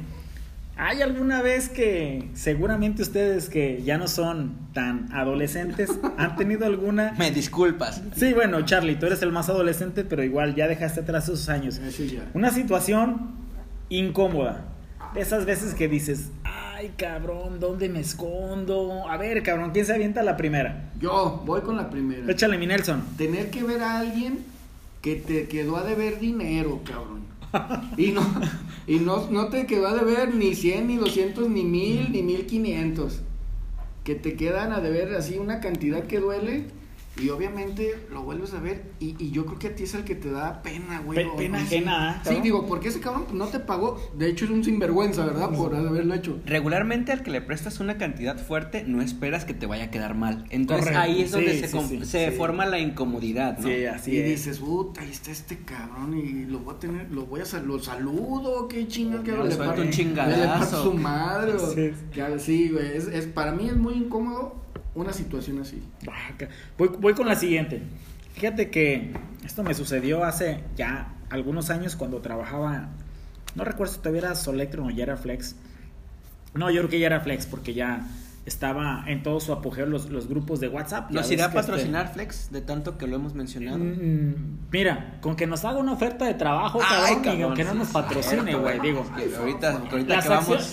¿Hay 0.76 1.02
alguna 1.02 1.40
vez 1.40 1.68
que 1.68 2.30
seguramente 2.34 3.02
ustedes 3.02 3.48
que 3.48 3.82
ya 3.84 3.96
no 3.96 4.08
son 4.08 4.56
tan 4.72 5.12
adolescentes 5.12 5.90
han 6.18 6.34
tenido 6.34 6.66
alguna... 6.66 7.14
Me 7.16 7.30
disculpas. 7.30 8.02
Sí, 8.16 8.32
bueno, 8.32 8.62
Charlie, 8.62 8.96
tú 8.96 9.06
eres 9.06 9.22
el 9.22 9.30
más 9.30 9.48
adolescente, 9.48 10.04
pero 10.04 10.24
igual 10.24 10.56
ya 10.56 10.66
dejaste 10.66 10.98
atrás 11.00 11.24
esos 11.24 11.48
años. 11.48 11.78
Ese 11.78 12.08
ya. 12.08 12.28
Una 12.34 12.50
situación 12.50 13.36
incómoda. 13.88 14.64
De 15.14 15.20
esas 15.20 15.44
veces 15.44 15.74
que 15.74 15.86
dices, 15.86 16.30
ay 16.82 16.94
cabrón, 16.96 17.60
¿dónde 17.60 17.88
me 17.88 18.00
escondo? 18.00 19.08
A 19.08 19.16
ver, 19.16 19.44
cabrón, 19.44 19.70
¿quién 19.72 19.86
se 19.86 19.94
avienta 19.94 20.24
la 20.24 20.36
primera? 20.36 20.90
Yo 20.98 21.40
voy 21.46 21.60
con 21.60 21.76
la 21.76 21.88
primera. 21.88 22.30
Échale 22.30 22.58
mi 22.58 22.66
Nelson. 22.66 23.04
Tener 23.16 23.50
que 23.50 23.62
ver 23.62 23.82
a 23.82 24.00
alguien 24.00 24.40
que 25.00 25.14
te 25.14 25.46
quedó 25.46 25.76
a 25.76 25.84
deber 25.84 26.18
dinero, 26.18 26.80
cabrón. 26.84 27.22
Y 27.96 28.10
no, 28.10 28.22
y 28.88 28.96
no, 28.96 29.30
no 29.30 29.48
te 29.48 29.66
quedó 29.66 29.86
a 29.86 29.94
deber 29.94 30.34
ni 30.34 30.56
100, 30.56 30.88
ni 30.88 30.96
200, 30.96 31.48
ni 31.50 31.62
1000, 31.62 32.10
ni 32.10 32.22
1500. 32.22 33.20
Que 34.02 34.16
te 34.16 34.34
quedan 34.34 34.72
a 34.72 34.80
deber 34.80 35.14
así 35.14 35.38
una 35.38 35.60
cantidad 35.60 36.02
que 36.04 36.18
duele. 36.18 36.64
Y 37.20 37.28
obviamente 37.28 38.06
lo 38.10 38.22
vuelves 38.22 38.54
a 38.54 38.60
ver. 38.60 38.84
Y, 38.98 39.14
y 39.22 39.30
yo 39.32 39.44
creo 39.44 39.58
que 39.58 39.66
a 39.68 39.74
ti 39.74 39.82
es 39.82 39.92
el 39.94 40.02
que 40.04 40.14
te 40.14 40.30
da 40.30 40.62
pena, 40.62 41.00
güey. 41.04 41.22
Pe- 41.22 41.36
pena 41.36 41.58
o 41.58 41.60
sí. 41.60 41.66
ajena, 41.76 42.10
¿ah, 42.10 42.14
Sí, 42.22 42.24
cabrón? 42.24 42.42
digo, 42.42 42.66
porque 42.66 42.88
ese 42.88 43.00
cabrón 43.00 43.26
no 43.34 43.46
te 43.48 43.58
pagó. 43.60 44.00
De 44.16 44.30
hecho, 44.30 44.46
es 44.46 44.50
un 44.50 44.64
sinvergüenza, 44.64 45.26
¿verdad? 45.26 45.50
Por 45.50 45.74
haberlo 45.76 46.14
hecho. 46.14 46.40
Regularmente 46.46 47.12
al 47.12 47.22
que 47.22 47.30
le 47.30 47.42
prestas 47.42 47.80
una 47.80 47.98
cantidad 47.98 48.38
fuerte, 48.38 48.84
no 48.86 49.02
esperas 49.02 49.44
que 49.44 49.52
te 49.52 49.66
vaya 49.66 49.84
a 49.84 49.90
quedar 49.90 50.14
mal. 50.14 50.46
Entonces 50.50 50.86
Correcto. 50.86 51.00
ahí 51.02 51.20
es 51.20 51.32
donde 51.32 51.52
Sí, 51.52 51.58
se, 51.68 51.68
sí, 51.68 52.04
se 52.06 52.30
sí. 52.30 52.36
forma 52.36 52.64
la 52.64 52.78
incomodidad, 52.78 53.58
¿no? 53.58 53.68
Sí, 53.68 53.84
así 53.84 54.12
y 54.12 54.16
es. 54.18 54.28
dices, 54.30 54.58
puta, 54.60 55.02
ahí 55.02 55.10
está 55.10 55.30
este 55.32 55.58
cabrón 55.58 56.16
y 56.16 56.46
lo 56.46 56.60
voy 56.60 56.74
a 56.74 56.78
tener, 56.78 57.10
lo 57.12 57.26
voy 57.26 57.42
a 57.42 57.44
sal- 57.44 57.66
lo 57.66 57.78
saludo, 57.78 58.68
qué 58.68 58.88
chinga 58.88 59.22
que 59.22 59.32
Le 59.32 59.54
parto- 59.56 59.82
un 59.82 59.90
chingadazo. 59.90 60.76
le 60.84 60.90
su 60.90 60.94
madre. 60.98 61.52
o- 61.54 61.70
Sí. 61.74 61.90
que- 62.12 62.38
sí, 62.38 62.70
güey, 62.70 62.96
es, 62.96 63.06
es- 63.08 63.26
para 63.26 63.52
mí 63.52 63.68
es 63.68 63.76
muy 63.76 63.94
incómodo 63.94 64.56
una 64.94 65.12
situación 65.12 65.60
así. 65.60 65.82
Voy 66.76 67.14
con 67.14 67.26
la 67.26 67.36
siguiente. 67.36 67.82
Fíjate 68.34 68.70
que 68.70 69.12
esto 69.44 69.62
me 69.62 69.74
sucedió 69.74 70.24
hace 70.24 70.62
ya 70.76 71.14
algunos 71.30 71.70
años 71.70 71.96
cuando 71.96 72.20
trabajaba. 72.20 72.88
No 73.54 73.64
recuerdo 73.64 73.92
si 73.92 73.98
todavía 73.98 74.22
era 74.22 74.34
Solectron 74.34 74.86
o 74.86 74.90
ya 74.90 75.04
era 75.04 75.16
Flex. 75.16 75.56
No, 76.54 76.70
yo 76.70 76.80
creo 76.80 76.90
que 76.90 76.98
ya 76.98 77.06
era 77.06 77.20
Flex 77.20 77.46
porque 77.46 77.74
ya 77.74 78.06
estaba 78.44 79.04
en 79.06 79.22
todo 79.22 79.38
su 79.38 79.52
apogeo 79.52 79.86
los, 79.86 80.10
los 80.10 80.26
grupos 80.28 80.58
de 80.58 80.66
WhatsApp. 80.68 81.10
¿Nos 81.12 81.30
irá 81.30 81.44
a 81.44 81.48
este- 81.48 81.60
patrocinar 81.60 82.12
Flex 82.12 82.50
de 82.50 82.60
tanto 82.60 82.98
que 82.98 83.06
lo 83.06 83.14
hemos 83.16 83.34
mencionado? 83.34 83.78
Mm, 83.78 84.58
Mira, 84.72 85.18
con 85.20 85.36
que 85.36 85.46
nos 85.46 85.64
haga 85.64 85.78
una 85.78 85.92
oferta 85.92 86.24
de 86.26 86.34
trabajo, 86.34 86.80
Ay, 86.82 87.14
cabrón, 87.16 87.22
cabrón, 87.22 87.54
que 87.54 87.64
no 87.64 87.74
nos 87.74 87.88
patrocine, 87.88 88.54
güey, 88.56 88.80
digo. 88.80 89.04
Ahorita, 89.38 89.80
ahorita 89.90 90.16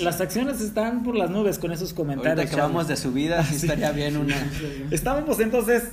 Las, 0.02 0.18
que 0.18 0.24
acciones 0.24 0.62
están 0.62 1.04
por 1.04 1.16
las 1.16 1.30
nubes 1.30 1.60
con 1.60 1.72
esos 1.72 1.94
comentarios. 1.94 2.38
ahorita 2.38 2.56
que 2.56 2.62
vamos 2.62 2.88
de 2.88 2.98
subida, 2.98 3.44
sí 3.44 3.56
estaría 3.68 3.92
bien 3.92 4.18
una. 4.18 4.36
Estábamos 4.90 5.40
entonces, 5.40 5.92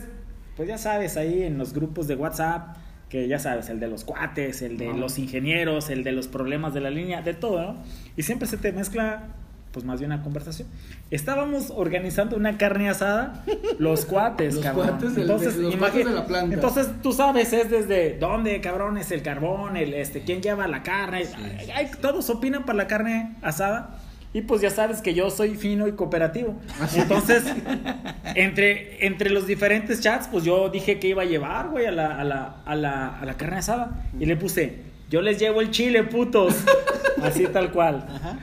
pues 0.56 0.68
ya 0.68 0.78
sabes, 0.78 1.16
ahí 1.18 1.42
en 1.42 1.58
los 1.58 1.74
grupos 1.74 2.08
de 2.08 2.14
WhatsApp, 2.14 2.76
que 3.10 3.28
ya 3.28 3.38
sabes, 3.38 3.68
el 3.68 3.78
de 3.80 3.88
los 3.88 4.04
cuates, 4.04 4.62
el 4.62 4.78
de 4.78 4.92
los 4.94 5.18
ingenieros, 5.18 5.90
el 5.90 6.02
de 6.04 6.12
los 6.12 6.26
problemas 6.26 6.72
de 6.74 6.80
la 6.80 6.90
línea, 6.90 7.20
de 7.22 7.34
todo, 7.34 7.60
¿no? 7.74 7.76
Y 8.16 8.22
siempre 8.22 8.48
se 8.48 8.56
te 8.56 8.72
mezcla, 8.72 9.28
pues 9.76 9.84
más 9.84 10.00
de 10.00 10.06
una 10.06 10.22
conversación. 10.22 10.68
Estábamos 11.10 11.70
organizando 11.70 12.34
una 12.34 12.56
carne 12.56 12.88
asada, 12.88 13.44
los 13.78 14.06
cuates, 14.06 14.54
Los 14.54 14.64
cabrón. 14.64 14.88
cuates 14.88 15.14
del- 15.14 15.22
entonces, 15.24 15.54
de- 15.58 15.62
los 15.64 15.76
cuates 15.76 16.06
de 16.06 16.12
la 16.12 16.24
planta. 16.26 16.54
Entonces, 16.54 16.88
tú 17.02 17.12
sabes, 17.12 17.52
es 17.52 17.70
desde 17.70 18.16
dónde, 18.18 18.58
cabrón, 18.62 18.96
es 18.96 19.10
el 19.10 19.20
carbón, 19.20 19.76
el 19.76 19.92
este, 19.92 20.22
quién 20.22 20.40
lleva 20.40 20.66
la 20.66 20.82
carne. 20.82 21.24
Ay, 21.58 21.68
ay, 21.74 21.90
todos 22.00 22.30
opinan 22.30 22.64
para 22.64 22.78
la 22.78 22.86
carne 22.86 23.36
asada. 23.42 23.98
Y 24.32 24.40
pues 24.40 24.62
ya 24.62 24.70
sabes 24.70 25.02
que 25.02 25.12
yo 25.12 25.28
soy 25.28 25.56
fino 25.56 25.86
y 25.88 25.92
cooperativo. 25.92 26.54
Entonces, 26.94 27.42
entre, 28.34 29.06
entre 29.06 29.28
los 29.28 29.46
diferentes 29.46 30.00
chats, 30.00 30.28
pues 30.28 30.42
yo 30.44 30.70
dije 30.70 30.98
que 30.98 31.08
iba 31.08 31.20
a 31.22 31.26
llevar, 31.26 31.68
güey, 31.68 31.84
a 31.84 31.90
la, 31.92 32.18
a, 32.18 32.24
la, 32.24 32.56
a, 32.64 32.74
la, 32.74 33.18
a 33.18 33.24
la 33.26 33.34
carne 33.36 33.58
asada. 33.58 34.06
Y 34.18 34.24
le 34.24 34.36
puse, 34.36 34.78
yo 35.10 35.20
les 35.20 35.38
llevo 35.38 35.60
el 35.60 35.70
chile, 35.70 36.02
putos. 36.04 36.54
Así 37.22 37.46
tal 37.46 37.72
cual. 37.72 38.06
Ajá. 38.14 38.38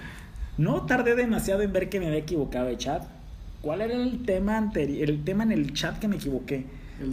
No 0.58 0.86
tardé 0.86 1.16
demasiado 1.16 1.62
en 1.64 1.74
ver 1.74 1.90
que 1.90 2.00
me 2.00 2.08
había 2.08 2.20
equivocado 2.20 2.68
de 2.68 2.78
chat. 2.78 3.04
¿Cuál 3.62 3.82
era 3.82 3.94
el 3.94 4.24
tema 4.24 4.58
anterior? 4.58 5.10
El 5.10 5.24
tema 5.24 5.44
en 5.44 5.52
el 5.52 5.74
chat 5.74 5.98
que 5.98 6.08
me 6.08 6.18
equivoqué. 6.18 6.66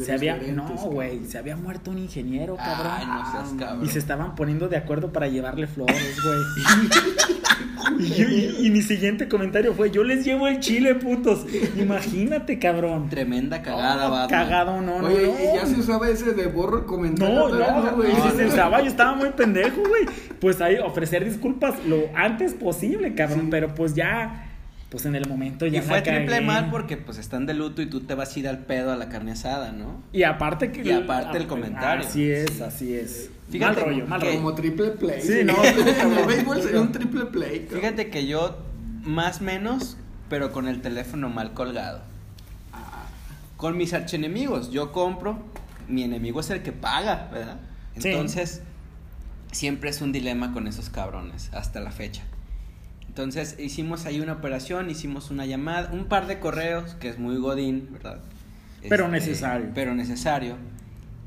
Se 0.04 0.12
había, 0.12 0.37
no, 0.37 0.68
güey, 0.68 1.25
se 1.25 1.38
había 1.38 1.56
muerto 1.56 1.90
un 1.90 1.99
ingeniero, 1.99 2.56
cabrón. 2.56 2.92
Ay, 2.96 3.06
no 3.06 3.32
seas 3.32 3.54
cabrón. 3.58 3.84
Y 3.84 3.88
se 3.88 3.99
estaban 3.99 4.34
poniendo 4.34 4.68
de 4.68 4.76
acuerdo 4.76 5.12
para 5.12 5.26
llevarle 5.28 5.66
flores, 5.66 6.16
güey. 6.22 6.38
y, 7.99 8.14
yo- 8.14 8.28
y- 8.28 8.66
y 8.66 8.70
mi 8.70 8.82
siguiente 8.82 9.28
comentario 9.28 9.75
fue, 9.75 9.90
yo 9.90 10.04
les 10.04 10.25
llevo 10.25 10.49
el 10.49 10.60
chile, 10.60 10.94
putos. 10.96 11.46
Imagínate, 11.76 12.58
cabrón. 12.58 13.08
Tremenda 13.08 13.62
cagada, 13.62 14.08
Oh, 14.08 14.10
Batman. 14.12 14.28
Cagado, 14.44 14.80
no, 14.80 15.00
no, 15.02 15.08
Oye, 15.08 15.26
no. 15.26 15.54
ya 15.56 15.66
se 15.66 15.80
usaba 15.80 16.08
ese 16.08 16.32
de 16.34 16.46
borro 16.46 16.78
el 16.80 16.84
comentario. 16.84 17.34
No, 17.49 17.49
no, 17.82 17.96
güey. 17.96 18.10
y 18.12 18.14
si 18.14 18.20
no, 18.20 18.30
se 18.32 18.42
no. 18.44 18.49
usaba, 18.49 18.80
yo 18.80 18.87
estaba 18.88 19.14
muy 19.14 19.30
pendejo, 19.30 19.80
güey. 19.88 20.04
Pues 20.40 20.60
ahí 20.60 20.76
ofrecer 20.76 21.25
disculpas 21.25 21.75
lo 21.87 22.02
antes 22.14 22.54
posible, 22.54 23.14
cabrón. 23.14 23.40
Sí. 23.42 23.49
Pero 23.50 23.75
pues 23.75 23.94
ya, 23.94 24.50
pues 24.90 25.06
en 25.06 25.14
el 25.14 25.26
momento 25.28 25.66
ya 25.66 25.78
Y 25.78 25.82
fue 25.82 25.99
la 25.99 26.02
cagué. 26.02 26.16
triple 26.18 26.40
mal 26.42 26.68
porque 26.70 26.97
pues 26.97 27.16
están 27.18 27.47
de 27.47 27.54
luto 27.54 27.80
y 27.80 27.87
tú 27.87 28.00
te 28.00 28.14
vas 28.14 28.35
a 28.35 28.38
ir 28.40 28.49
al 28.49 28.59
pedo 28.59 28.92
a 28.92 28.97
la 28.97 29.09
carne 29.09 29.32
asada, 29.32 29.73
¿no? 29.73 30.02
Y 30.12 30.25
aparte 30.25 30.73
que. 30.73 30.82
Y 30.82 30.90
aparte 30.90 31.38
el 31.38 31.47
comentario. 31.47 32.06
Así 32.06 32.28
es, 32.30 32.50
Sí. 32.50 32.62
así 32.62 32.94
es. 32.94 33.30
Fíjate 33.50 33.76
mal 33.80 33.85
rollo, 33.85 34.06
mal 34.06 34.20
rollo. 34.20 34.35
Como 34.37 34.54
triple 34.54 34.90
play. 34.90 35.23
Sí, 35.23 35.40
no, 35.44 35.54
en 35.64 36.12
el 36.18 36.26
béisbol 36.26 36.62
sería 36.62 36.80
un 36.80 36.92
triple 36.92 37.26
play. 37.26 37.66
Fíjate 37.70 38.11
que 38.11 38.26
yo 38.26 38.59
más 39.04 39.40
menos, 39.40 39.97
pero 40.28 40.52
con 40.52 40.66
el 40.68 40.80
teléfono 40.82 41.28
mal 41.28 41.52
colgado. 41.54 42.02
Ah, 42.73 43.06
Con 43.56 43.76
mis 43.76 43.92
archenemigos, 43.94 44.70
yo 44.73 44.90
compro, 44.92 45.38
mi 45.88 46.02
enemigo 46.02 46.40
es 46.40 46.50
el 46.50 46.62
que 46.62 46.73
paga, 46.73 47.28
¿verdad? 47.32 47.56
Sí. 47.99 48.09
Entonces, 48.09 48.62
siempre 49.52 49.90
es 49.90 50.00
un 50.00 50.12
dilema 50.12 50.52
con 50.52 50.66
esos 50.66 50.90
cabrones, 50.90 51.50
hasta 51.52 51.80
la 51.80 51.90
fecha. 51.90 52.23
Entonces, 53.23 53.57
hicimos 53.59 54.07
ahí 54.07 54.19
una 54.19 54.33
operación, 54.33 54.89
hicimos 54.89 55.31
una 55.31 55.45
llamada, 55.45 55.91
un 55.93 56.07
par 56.07 56.27
de 56.27 56.41
correos, 56.41 56.95
que 56.95 57.11
es 57.11 57.19
muy 57.19 57.37
godín, 57.37 57.87
¿verdad? 57.93 58.21
Pero 58.89 59.05
Este, 59.05 59.17
necesario. 59.19 59.71
Pero 59.75 59.95
necesario. 59.95 60.57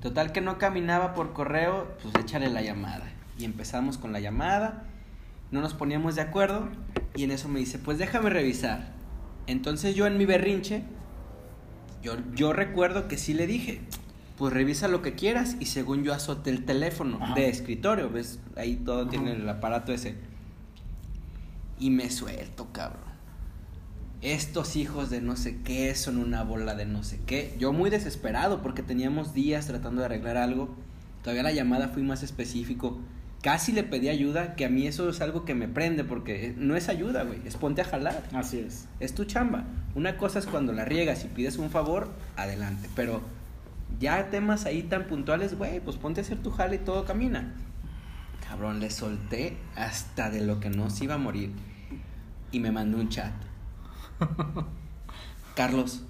Total 0.01 0.31
que 0.31 0.41
no 0.41 0.57
caminaba 0.57 1.13
por 1.13 1.33
correo, 1.33 1.95
pues 2.01 2.15
échale 2.19 2.49
la 2.49 2.63
llamada. 2.63 3.05
Y 3.37 3.45
empezamos 3.45 3.99
con 3.99 4.11
la 4.11 4.19
llamada, 4.19 4.85
no 5.51 5.61
nos 5.61 5.75
poníamos 5.75 6.15
de 6.15 6.21
acuerdo, 6.21 6.67
y 7.15 7.25
en 7.25 7.31
eso 7.31 7.47
me 7.47 7.59
dice, 7.59 7.77
pues 7.77 7.99
déjame 7.99 8.31
revisar. 8.31 8.91
Entonces 9.45 9.93
yo 9.93 10.07
en 10.07 10.17
mi 10.17 10.25
berrinche, 10.25 10.81
yo, 12.01 12.15
yo 12.33 12.53
recuerdo 12.53 13.07
que 13.07 13.19
sí 13.19 13.35
le 13.35 13.45
dije, 13.45 13.81
pues 14.39 14.51
revisa 14.51 14.87
lo 14.87 15.03
que 15.03 15.13
quieras, 15.13 15.57
y 15.59 15.67
según 15.67 16.03
yo 16.03 16.11
azoté 16.11 16.49
el 16.49 16.65
teléfono 16.65 17.19
Ajá. 17.21 17.35
de 17.35 17.49
escritorio, 17.49 18.09
ves, 18.09 18.39
ahí 18.57 18.77
todo 18.77 19.07
tiene 19.07 19.33
el 19.33 19.47
aparato 19.47 19.93
ese. 19.93 20.32
Y 21.79 21.89
me 21.89 22.09
suelto, 22.09 22.71
cabrón. 22.71 23.13
Estos 24.21 24.77
hijos 24.77 25.09
de 25.09 25.19
no 25.19 25.35
sé 25.35 25.59
qué 25.63 25.93
son 25.95 26.17
una 26.17 26.43
bola 26.43 26.75
de 26.75 26.85
no 26.85 27.03
sé 27.03 27.19
qué. 27.25 27.55
Yo 27.59 27.73
muy 27.73 27.89
desesperado 27.89 28.61
porque 28.61 28.81
teníamos 28.81 29.33
días 29.33 29.67
tratando 29.67 29.99
de 29.99 30.05
arreglar 30.05 30.37
algo. 30.37 30.73
Todavía 31.21 31.43
la 31.43 31.51
llamada 31.51 31.89
fui 31.89 32.03
más 32.03 32.23
específico. 32.23 32.99
Casi 33.41 33.73
le 33.73 33.83
pedí 33.83 34.07
ayuda, 34.07 34.55
que 34.55 34.63
a 34.63 34.69
mí 34.69 34.87
eso 34.87 35.09
es 35.09 35.19
algo 35.19 35.43
que 35.43 35.53
me 35.53 35.67
prende 35.67 36.05
porque 36.05 36.53
no 36.57 36.77
es 36.77 36.87
ayuda, 36.87 37.23
güey. 37.23 37.41
Es 37.45 37.57
ponte 37.57 37.81
a 37.81 37.85
jalar. 37.85 38.23
Así 38.33 38.59
es. 38.59 38.87
Es 39.01 39.13
tu 39.13 39.25
chamba. 39.25 39.65
Una 39.95 40.15
cosa 40.15 40.39
es 40.39 40.45
cuando 40.45 40.71
la 40.71 40.85
riegas 40.85 41.25
y 41.25 41.27
pides 41.27 41.57
un 41.57 41.69
favor, 41.69 42.09
adelante. 42.37 42.87
Pero 42.95 43.21
ya 43.99 44.29
temas 44.29 44.65
ahí 44.65 44.83
tan 44.83 45.07
puntuales, 45.07 45.57
güey, 45.57 45.81
pues 45.81 45.97
ponte 45.97 46.21
a 46.21 46.23
hacer 46.23 46.37
tu 46.37 46.51
jale 46.51 46.77
y 46.77 46.79
todo 46.79 47.03
camina. 47.03 47.53
Cabrón, 48.53 48.79
le 48.79 48.91
solté 48.91 49.57
hasta 49.75 50.29
de 50.29 50.41
lo 50.41 50.59
que 50.59 50.69
no 50.69 50.91
se 50.91 51.05
iba 51.05 51.15
a 51.15 51.17
morir. 51.17 51.49
Y 52.51 52.59
me 52.59 52.71
mandó 52.71 52.99
un 52.99 53.09
chat. 53.09 53.33
Carlos, 55.55 56.03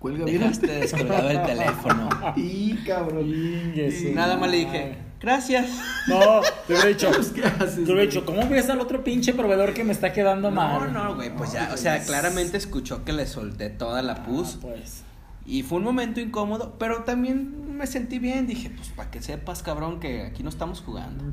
Cuelga 0.00 0.24
bien. 0.24 0.40
dejaste 0.40 0.66
descolgado 0.66 1.30
el 1.30 1.40
teléfono. 1.44 2.08
Y 2.36 2.74
cabrón. 2.84 3.28
Y 3.28 4.10
nada 4.12 4.36
más 4.36 4.50
le 4.50 4.56
dije, 4.56 4.98
gracias. 5.20 5.68
No, 6.08 6.40
te 6.66 6.72
hubiera 6.72 6.88
dicho. 6.88 7.10
Pues, 7.14 7.28
¿qué 7.30 7.44
haces, 7.44 7.74
Te 7.76 7.82
hubiera 7.82 8.02
dicho, 8.02 8.24
¿cómo 8.26 8.48
ves 8.48 8.68
al 8.70 8.80
otro 8.80 9.04
pinche 9.04 9.32
proveedor 9.32 9.72
que 9.72 9.84
me 9.84 9.92
está 9.92 10.12
quedando 10.12 10.50
No, 10.50 10.56
mal? 10.56 10.92
no, 10.92 11.14
güey, 11.14 11.32
pues 11.36 11.52
ya, 11.52 11.68
No, 11.68 11.74
o 11.74 11.76
sea, 11.76 11.94
pues- 11.98 12.08
claramente 12.08 12.56
escuchó 12.56 13.04
que 13.04 13.12
le 13.12 13.24
solté 13.28 13.70
toda 13.70 14.02
la 14.02 14.14
Ah, 14.14 14.22
pus. 14.24 14.58
pues. 14.60 15.04
Y 15.46 15.62
fue 15.62 15.78
un 15.78 15.84
momento 15.84 16.18
incómodo, 16.20 16.74
pero 16.76 17.04
también 17.04 17.76
me 17.76 17.86
sentí 17.86 18.18
bien. 18.18 18.48
Dije, 18.48 18.68
pues 18.70 18.88
para 18.88 19.12
que 19.12 19.22
sepas, 19.22 19.62
cabrón, 19.62 20.00
que 20.00 20.22
aquí 20.24 20.42
no 20.42 20.48
estamos 20.48 20.80
jugando. 20.82 21.24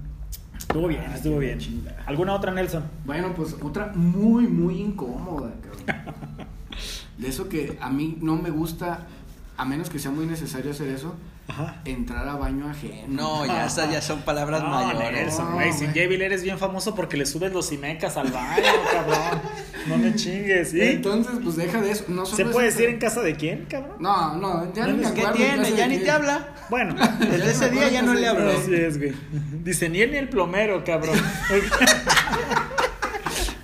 Estuvo 0.58 0.88
bien, 0.88 1.04
Ah, 1.08 1.16
estuvo 1.16 1.40
bien. 1.40 1.60
chingada. 1.60 2.04
¿Alguna 2.06 2.34
otra, 2.34 2.52
Nelson? 2.52 2.84
Bueno, 3.06 3.34
pues 3.36 3.56
otra 3.62 3.92
muy, 3.96 4.48
muy 4.48 4.82
incómoda, 4.82 5.54
cabrón. 5.62 6.08
De 7.18 7.28
eso 7.30 7.48
que 7.50 7.78
a 7.82 7.90
mí 7.90 8.18
no 8.22 8.36
me 8.36 8.50
gusta, 8.50 9.08
a 9.58 9.66
menos 9.66 9.90
que 9.90 10.00
sea 10.00 10.12
muy 10.12 10.26
necesario 10.26 10.72
hacer 10.72 10.90
eso, 10.90 11.16
Ajá. 11.48 11.80
entrar 11.86 12.28
a 12.28 12.36
baño 12.36 12.68
ajeno. 12.70 13.06
No, 13.08 13.46
ya 13.46 13.68
esas 13.68 13.92
ya 13.92 14.02
son 14.02 14.24
palabras 14.24 14.64
No, 14.64 14.70
mayores. 14.70 15.12
Nelson, 15.12 15.46
No, 15.50 15.54
güey. 15.54 15.72
Sin 15.74 15.92
güey. 15.92 15.94
Jevil 15.94 16.22
eres 16.24 16.42
bien 16.42 16.58
famoso 16.58 16.96
porque 16.96 17.18
le 17.18 17.26
subes 17.28 17.54
los 17.54 17.70
cimecas 17.70 18.18
al 18.18 18.32
baño, 18.32 18.64
cabrón. 18.92 19.42
No 19.88 19.98
me 19.98 20.16
chingues, 20.16 20.72
¿sí? 20.72 20.82
Entonces, 20.82 21.34
pues 21.44 21.56
deja 21.56 21.82
de 21.82 21.92
eso. 21.92 22.06
No 22.08 22.26
solo 22.26 22.38
¿Se 22.38 22.46
puede 22.46 22.68
decir 22.68 22.90
en 22.90 22.98
casa 22.98 23.22
de 23.22 23.36
quién, 23.36 23.66
cabrón? 23.70 23.98
No, 24.00 24.36
no, 24.38 24.74
ya 24.74 24.88
No, 24.88 24.94
ni 24.94 25.06
me 25.06 25.14
¿Qué 25.14 25.24
tiene? 25.36 25.72
Ya 25.76 25.86
ni 25.88 25.96
quién. 25.98 26.06
te 26.06 26.12
habla. 26.12 26.48
Bueno, 26.72 26.96
Desde 27.20 27.52
ese 27.52 27.70
día 27.70 27.90
ya 27.90 28.02
no 28.02 28.16
le 28.16 28.28
habló. 28.28 28.50
así 28.52 28.74
es, 28.74 28.98
güey. 28.98 29.14
Dice, 29.64 29.88
ni 29.88 30.02
él 30.02 30.12
ni 30.14 30.18
el 30.18 30.30
plomero, 30.30 30.84
cabrón. 30.84 31.16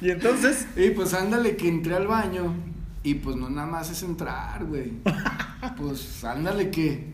y 0.02 0.10
entonces, 0.12 0.68
Y 0.76 0.92
pues 0.92 1.14
ándale 1.14 1.56
que 1.56 1.68
entré 1.68 1.96
al 1.96 2.08
baño 2.08 2.54
y 3.04 3.16
pues 3.16 3.36
no 3.36 3.50
nada 3.50 3.68
más 3.68 3.90
es 3.90 4.04
entrar, 4.04 4.64
güey. 4.66 4.92
Pues 5.78 6.24
ándale 6.24 6.70
que 6.70 7.14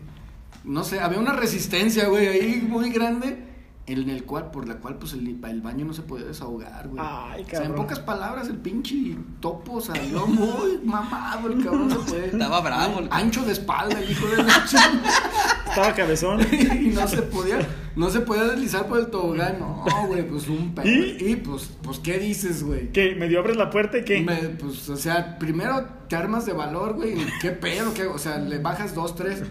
no 0.64 0.84
sé, 0.84 1.00
había 1.00 1.18
una 1.18 1.32
resistencia, 1.32 2.08
güey, 2.08 2.26
ahí 2.28 2.66
muy 2.68 2.90
grande 2.90 3.44
en 3.86 4.10
el 4.10 4.24
cual 4.24 4.50
por 4.50 4.68
la 4.68 4.74
cual 4.76 4.98
pues 4.98 5.14
el, 5.14 5.26
el 5.42 5.60
baño 5.62 5.86
no 5.86 5.94
se 5.94 6.02
podía 6.02 6.26
desahogar, 6.26 6.88
güey. 6.88 7.02
Ay, 7.02 7.42
O 7.42 7.48
sea, 7.48 7.60
en 7.60 7.64
cabrón. 7.68 7.76
pocas 7.86 8.00
palabras 8.00 8.48
el 8.48 8.58
pinche 8.58 9.16
topo 9.40 9.80
salió 9.80 10.26
muy 10.26 10.78
mamado, 10.84 11.48
el 11.48 11.64
cabrón 11.64 11.90
se 11.90 11.96
fue. 11.96 12.26
Estaba 12.26 12.60
bravo, 12.60 12.98
el- 13.00 13.08
Ancho 13.10 13.42
de 13.46 13.52
espalda, 13.52 13.98
el 13.98 14.10
hijo 14.10 14.26
de 14.26 14.42
la 14.42 14.64
estaba 15.68 15.94
cabezón. 15.94 16.40
y 16.52 16.88
no 16.88 17.08
se 17.08 17.22
podía, 17.22 17.66
no 17.96 18.10
se 18.10 18.20
podía 18.20 18.44
deslizar 18.44 18.86
por 18.88 18.98
el 18.98 19.06
tobogán, 19.06 19.58
no, 19.58 19.84
güey, 20.06 20.28
pues 20.28 20.48
un 20.48 20.74
pedo. 20.74 20.86
¿Y? 20.86 21.16
Y 21.20 21.36
pues, 21.36 21.70
pues, 21.82 21.98
¿qué 21.98 22.18
dices, 22.18 22.62
güey? 22.64 22.92
¿Qué? 22.92 23.14
¿Medio 23.14 23.38
abres 23.40 23.56
la 23.56 23.70
puerta 23.70 23.96
y 23.98 24.04
qué? 24.04 24.20
Me, 24.20 24.36
pues, 24.50 24.86
o 24.90 24.96
sea, 24.98 25.38
primero 25.38 25.86
te 26.10 26.16
armas 26.16 26.44
de 26.44 26.52
valor, 26.52 26.94
güey. 26.94 27.16
¿Qué 27.40 27.52
pedo? 27.52 27.94
¿Qué? 27.94 28.04
O 28.06 28.18
sea, 28.18 28.36
le 28.38 28.58
bajas 28.58 28.94
dos, 28.94 29.14
tres. 29.14 29.42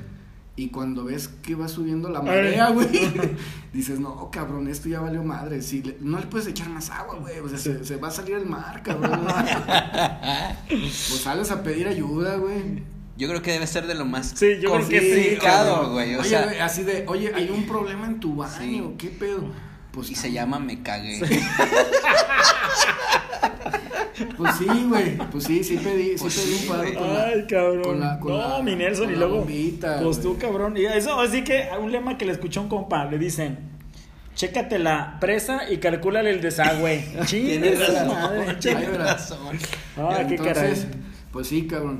Y 0.60 0.70
cuando 0.70 1.04
ves 1.06 1.28
que 1.44 1.54
va 1.54 1.68
subiendo 1.68 2.10
la 2.10 2.22
marea, 2.22 2.70
güey, 2.72 2.88
dices, 3.74 4.00
no, 4.00 4.30
cabrón, 4.32 4.68
esto 4.68 4.90
ya 4.90 5.00
valió 5.00 5.24
madre. 5.24 5.62
Si 5.62 5.84
le- 5.84 5.98
no 6.02 6.20
le 6.20 6.26
puedes 6.26 6.48
echar 6.48 6.68
más 6.70 6.90
agua, 6.90 7.16
güey. 7.20 7.38
O 7.40 7.48
sea, 7.48 7.60
se, 7.60 7.86
se 7.86 7.96
va 7.98 8.08
a 8.08 8.12
salir 8.12 8.36
el 8.36 8.48
mar, 8.48 8.82
cabrón. 8.84 9.22
pues 10.68 10.94
sales 11.22 11.52
a 11.52 11.62
pedir 11.62 11.88
ayuda, 11.88 12.38
güey. 12.38 12.82
Yo 13.18 13.28
creo 13.30 13.42
que 13.42 13.52
debe 13.52 13.66
ser 13.68 13.88
de 13.88 13.96
lo 13.96 14.06
más 14.06 14.34
Sí, 14.36 14.58
yo 14.62 14.72
creo 14.74 14.88
que 14.88 15.00
sí, 15.00 15.22
complicado, 15.38 15.92
güey. 15.92 16.16
O 16.16 16.20
oye, 16.22 16.30
sea, 16.30 16.66
así 16.66 16.84
de, 16.84 17.06
oye, 17.08 17.32
hay 17.34 17.50
un 17.50 17.66
problema 17.68 18.06
en 18.08 18.20
tu 18.20 18.36
baño, 18.36 18.58
Sí. 18.60 18.96
¿qué 18.98 19.08
pedo? 19.10 19.46
Pues 19.92 20.10
y 20.12 20.16
se 20.16 20.32
llama 20.32 20.60
Me 20.60 20.84
Cagué. 20.84 21.20
Pues 24.38 24.55
sí, 24.55 24.65
güey. 24.88 25.17
Pues 25.17 25.43
sí, 25.43 25.63
sí 25.63 25.77
pedí, 25.77 26.09
sí 26.09 26.15
Pues 26.19 26.36
pedí 26.39 26.53
sí, 26.55 26.67
un 26.69 26.75
paro 26.77 26.93
con 26.93 27.13
la- 27.13 27.24
Ay, 27.25 27.45
cabrón. 27.47 27.81
con 27.83 28.00
la- 28.00 28.19
con 28.19 28.31
no, 28.31 28.38
la- 28.57 28.63
mi 28.63 28.75
Nelson, 28.75 29.05
con 29.05 29.13
y 29.13 29.17
la 29.17 29.19
luego. 29.25 29.38
bombita, 29.39 30.00
pues 30.01 30.21
tú, 30.21 30.38
cabrón. 30.38 30.75
Y 30.77 30.86
eso, 30.86 31.19
así 31.19 31.43
que 31.43 31.67
un 31.79 31.91
lema 31.91 32.17
que 32.17 32.25
le 32.25 32.31
escuchó 32.31 32.59
a 32.62 32.63
un 32.63 32.69
compa: 32.69 33.05
le 33.05 33.17
dicen, 33.19 33.57
chécate 34.36 34.79
la 34.79 35.17
presa 35.19 35.69
y 35.69 35.77
calcúlale 35.77 36.31
el 36.31 36.41
desagüe. 36.41 37.03
Tienes 37.29 37.79
razón, 37.79 38.07
madre, 38.07 38.53
tienes 38.55 38.97
razón. 38.97 39.57
Ay, 39.97 40.25
qué 40.27 40.36
Entonces, 40.36 40.86
caray. 40.86 41.01
Pues 41.31 41.47
sí, 41.47 41.67
cabrón. 41.67 41.97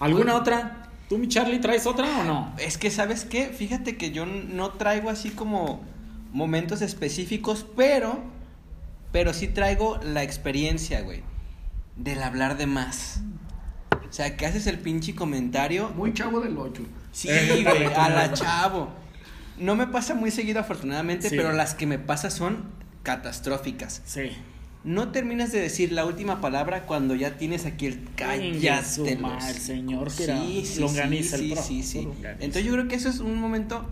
¿Alguna 0.00 0.36
otra? 0.36 0.90
¿Tú, 1.08 1.18
mi 1.18 1.26
Charlie, 1.28 1.58
traes 1.58 1.86
otra 1.86 2.06
o 2.20 2.24
no? 2.24 2.52
Es 2.58 2.76
que, 2.78 2.90
¿sabes 2.90 3.24
qué? 3.24 3.46
Fíjate 3.46 3.96
que 3.96 4.10
yo 4.10 4.26
no 4.26 4.70
traigo 4.72 5.08
así 5.10 5.30
como 5.30 5.80
momentos 6.32 6.82
específicos, 6.82 7.64
pero, 7.76 8.20
pero 9.12 9.32
sí 9.32 9.48
traigo 9.48 9.98
la 10.02 10.22
experiencia, 10.22 11.00
güey, 11.02 11.22
del 11.96 12.22
hablar 12.22 12.56
de 12.56 12.66
más. 12.66 13.20
O 14.08 14.12
sea, 14.12 14.36
que 14.36 14.46
haces 14.46 14.66
el 14.66 14.78
pinche 14.78 15.14
comentario. 15.14 15.90
Muy 15.90 16.14
chavo 16.14 16.40
del 16.40 16.56
8. 16.56 16.82
Sí, 17.12 17.28
güey, 17.28 17.66
a 17.94 18.08
la 18.08 18.32
chavo. 18.34 18.88
No 19.58 19.74
me 19.76 19.86
pasa 19.86 20.14
muy 20.14 20.30
seguido, 20.30 20.60
afortunadamente, 20.60 21.28
Sí. 21.30 21.36
pero 21.36 21.52
las 21.52 21.74
que 21.74 21.86
me 21.86 21.98
pasan 21.98 22.30
son 22.30 22.64
catastróficas. 23.02 24.02
Sí. 24.04 24.30
No 24.84 25.10
terminas 25.10 25.50
de 25.52 25.60
decir 25.60 25.92
la 25.92 26.06
última 26.06 26.40
palabra 26.40 26.86
cuando 26.86 27.14
ya 27.16 27.36
tienes 27.36 27.66
aquí 27.66 27.86
el 27.86 28.08
cállate. 28.14 28.68
el 28.68 29.54
señor 29.56 30.06
que 30.14 30.24
Sí, 30.26 30.62
sí, 30.64 30.80
longaniza, 30.80 31.36
sí, 31.36 31.52
el 31.52 31.58
sí, 31.58 31.82
sí. 31.82 32.08
Entonces 32.38 32.64
yo 32.64 32.72
creo 32.72 32.86
que 32.88 32.94
eso 32.94 33.08
es 33.08 33.18
un 33.18 33.38
momento 33.40 33.84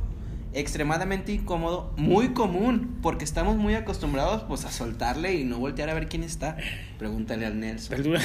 extremadamente 0.57 1.33
incómodo, 1.33 1.93
muy 1.97 2.31
común, 2.31 2.99
porque 3.03 3.25
estamos 3.25 3.57
muy 3.57 3.75
acostumbrados 3.75 4.43
pues 4.45 4.65
a 4.65 4.73
soltarle 4.73 5.35
y 5.35 5.45
no 5.45 5.59
voltear 5.59 5.91
a 5.91 5.95
ver 5.95 6.09
quién 6.09 6.23
está. 6.23 6.57
Pregúntale 6.99 7.45
al 7.45 7.61
Nelson. 7.61 7.99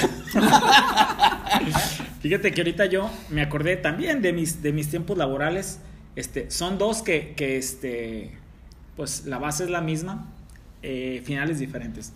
Fíjate 2.20 2.52
que 2.52 2.60
ahorita 2.62 2.86
yo 2.86 3.10
me 3.28 3.42
acordé 3.42 3.76
también 3.76 4.22
de 4.22 4.32
mis, 4.32 4.62
de 4.62 4.72
mis 4.72 4.88
tiempos 4.88 5.18
laborales. 5.18 5.80
Este, 6.16 6.50
son 6.50 6.78
dos 6.78 7.02
que, 7.02 7.34
que 7.36 7.58
este, 7.58 8.32
pues 8.96 9.26
la 9.26 9.38
base 9.38 9.64
es 9.64 9.70
la 9.70 9.82
misma, 9.82 10.32
eh, 10.82 11.22
finales 11.24 11.58
diferentes. 11.58 12.14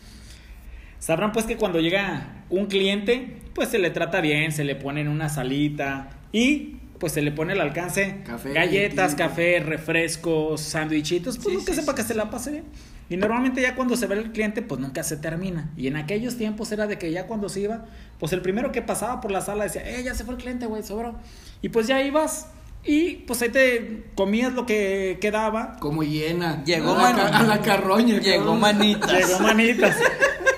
Sabrán 0.98 1.32
pues 1.32 1.44
que 1.44 1.56
cuando 1.56 1.78
llega 1.78 2.42
un 2.48 2.66
cliente, 2.66 3.42
pues 3.54 3.68
se 3.68 3.78
le 3.78 3.90
trata 3.90 4.22
bien, 4.22 4.50
se 4.50 4.64
le 4.64 4.76
pone 4.76 5.02
en 5.02 5.08
una 5.08 5.28
salita 5.28 6.08
y 6.32 6.75
pues 6.98 7.12
se 7.12 7.22
le 7.22 7.32
pone 7.32 7.52
al 7.52 7.60
alcance 7.60 8.22
Café, 8.24 8.52
galletas, 8.52 9.14
café, 9.14 9.60
refrescos, 9.60 10.60
sándwichitos, 10.60 11.36
pues 11.36 11.48
Sí, 11.48 11.54
nunca 11.54 11.72
sí, 11.74 11.80
sepa 11.80 11.92
sí, 11.92 11.96
que 11.96 12.02
sí. 12.02 12.08
se 12.08 12.14
la 12.14 12.30
pase 12.30 12.50
bien. 12.52 12.64
Y 13.08 13.16
normalmente 13.16 13.62
ya 13.62 13.76
cuando 13.76 13.96
se 13.96 14.06
ve 14.06 14.16
el 14.16 14.32
cliente, 14.32 14.62
pues 14.62 14.80
nunca 14.80 15.04
se 15.04 15.16
termina. 15.16 15.70
Y 15.76 15.86
en 15.86 15.96
aquellos 15.96 16.36
tiempos 16.36 16.72
era 16.72 16.86
de 16.88 16.98
que 16.98 17.12
ya 17.12 17.26
cuando 17.26 17.48
se 17.48 17.60
iba, 17.60 17.84
pues 18.18 18.32
el 18.32 18.42
primero 18.42 18.72
que 18.72 18.82
pasaba 18.82 19.20
por 19.20 19.30
la 19.30 19.40
sala 19.40 19.64
decía, 19.64 19.88
eh, 19.88 20.02
ya 20.02 20.14
se 20.14 20.24
fue 20.24 20.34
el 20.34 20.40
cliente, 20.40 20.66
güey, 20.66 20.82
sobró. 20.82 21.14
Y 21.62 21.68
pues 21.68 21.86
ya 21.86 22.02
ibas 22.02 22.48
y 22.84 23.16
pues 23.26 23.42
ahí 23.42 23.48
te 23.50 24.04
comías 24.14 24.52
lo 24.54 24.64
que 24.66 25.18
quedaba. 25.20 25.76
Como 25.80 26.02
llena. 26.02 26.64
Llegó 26.64 26.96
a 26.96 27.12
la, 27.12 27.54
a 27.54 27.60
carroña. 27.62 28.18
Llegó 28.18 28.44
cabrón. 28.44 28.60
manitas. 28.60 29.12
Llegó 29.12 29.40
manitas. 29.40 29.96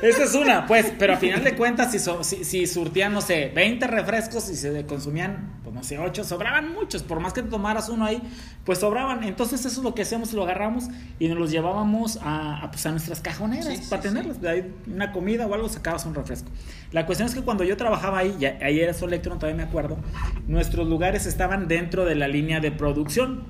Esa 0.00 0.22
es 0.24 0.34
una, 0.36 0.66
pues, 0.66 0.92
pero 0.96 1.14
a 1.14 1.16
final 1.16 1.42
de 1.42 1.56
cuentas, 1.56 1.90
si, 1.90 1.98
so- 1.98 2.22
si, 2.22 2.44
si 2.44 2.66
surtían, 2.68 3.12
no 3.12 3.20
sé, 3.20 3.50
20 3.52 3.84
refrescos 3.88 4.48
y 4.48 4.54
se 4.54 4.86
consumían, 4.86 5.54
pues 5.64 5.74
no 5.74 5.82
sé, 5.82 5.98
8, 5.98 6.22
sobraban 6.22 6.72
muchos, 6.72 7.02
por 7.02 7.18
más 7.18 7.32
que 7.32 7.42
tomaras 7.42 7.88
uno 7.88 8.04
ahí, 8.04 8.22
pues 8.64 8.78
sobraban. 8.78 9.24
Entonces 9.24 9.60
eso 9.66 9.80
es 9.80 9.84
lo 9.84 9.94
que 9.96 10.02
hacíamos, 10.02 10.32
lo 10.34 10.44
agarramos 10.44 10.84
y 11.18 11.26
nos 11.28 11.36
los 11.36 11.50
llevábamos 11.50 12.18
a, 12.22 12.62
a, 12.62 12.70
pues, 12.70 12.86
a 12.86 12.92
nuestras 12.92 13.20
cajoneras 13.20 13.66
Sí, 13.66 13.76
sí, 13.76 13.90
para 13.90 14.00
sí. 14.02 14.08
tenerlos. 14.08 14.40
De 14.40 14.48
ahí 14.48 14.74
una 14.86 15.10
comida 15.10 15.46
o 15.46 15.54
algo 15.54 15.68
sacabas 15.68 16.06
un 16.06 16.14
refresco. 16.14 16.48
La 16.92 17.04
cuestión 17.04 17.28
es 17.28 17.34
que 17.34 17.42
cuando 17.42 17.64
yo 17.64 17.76
trabajaba 17.76 18.18
ahí, 18.18 18.36
ya, 18.38 18.56
ahí 18.62 18.78
era 18.78 18.94
Solectron, 18.94 19.38
todavía 19.40 19.64
me 19.64 19.68
acuerdo, 19.68 19.98
nuestros 20.46 20.86
lugares 20.88 21.26
estaban 21.26 21.66
dentro 21.66 22.04
de 22.04 22.14
la 22.14 22.28
línea 22.28 22.60
de 22.60 22.70
producción 22.70 23.44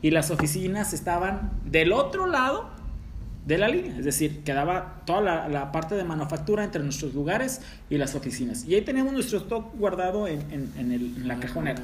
y 0.00 0.12
las 0.12 0.30
oficinas 0.30 0.94
estaban 0.94 1.50
del 1.66 1.92
otro 1.92 2.26
lado 2.26 2.70
de 3.46 3.58
la 3.58 3.68
línea, 3.68 3.96
es 3.98 4.04
decir, 4.04 4.40
quedaba 4.44 5.02
toda 5.06 5.20
la, 5.22 5.48
la 5.48 5.72
parte 5.72 5.94
de 5.94 6.04
manufactura 6.04 6.62
entre 6.62 6.82
nuestros 6.82 7.14
lugares 7.14 7.62
y 7.88 7.96
las 7.96 8.14
oficinas. 8.14 8.64
Y 8.66 8.74
ahí 8.74 8.82
teníamos 8.82 9.12
nuestro 9.12 9.38
stock 9.38 9.74
guardado 9.76 10.28
en, 10.28 10.40
en- 10.76 10.92
el- 10.92 11.16
en 11.16 11.26
la 11.28 11.38
cajonera. 11.40 11.82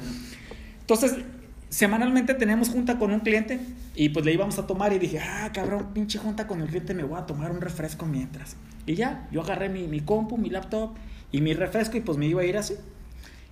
Entonces, 0.81 1.15
semanalmente 1.69 2.33
teníamos 2.35 2.69
junta 2.69 2.97
con 2.97 3.11
un 3.11 3.19
cliente 3.21 3.59
y 3.95 4.09
pues 4.09 4.23
le 4.25 4.33
íbamos 4.33 4.57
a 4.59 4.67
tomar 4.67 4.93
y 4.93 4.99
dije, 4.99 5.19
ah, 5.19 5.49
cabrón, 5.53 5.87
pinche 5.93 6.19
junta 6.19 6.47
con 6.47 6.61
el 6.61 6.67
cliente, 6.67 6.93
me 6.93 7.03
voy 7.03 7.19
a 7.19 7.25
tomar 7.25 7.51
un 7.51 7.59
refresco 7.61 8.05
mientras. 8.05 8.55
Y 8.85 8.95
ya, 8.95 9.27
yo 9.31 9.41
agarré 9.41 9.67
mi, 9.69 9.87
mi 9.87 9.99
compu, 10.01 10.37
mi 10.37 10.49
laptop 10.49 10.91
y 11.31 11.41
mi 11.41 11.53
refresco 11.53 11.97
y 11.97 12.01
pues 12.01 12.17
me 12.17 12.27
iba 12.27 12.41
a 12.41 12.45
ir 12.45 12.57
así. 12.57 12.75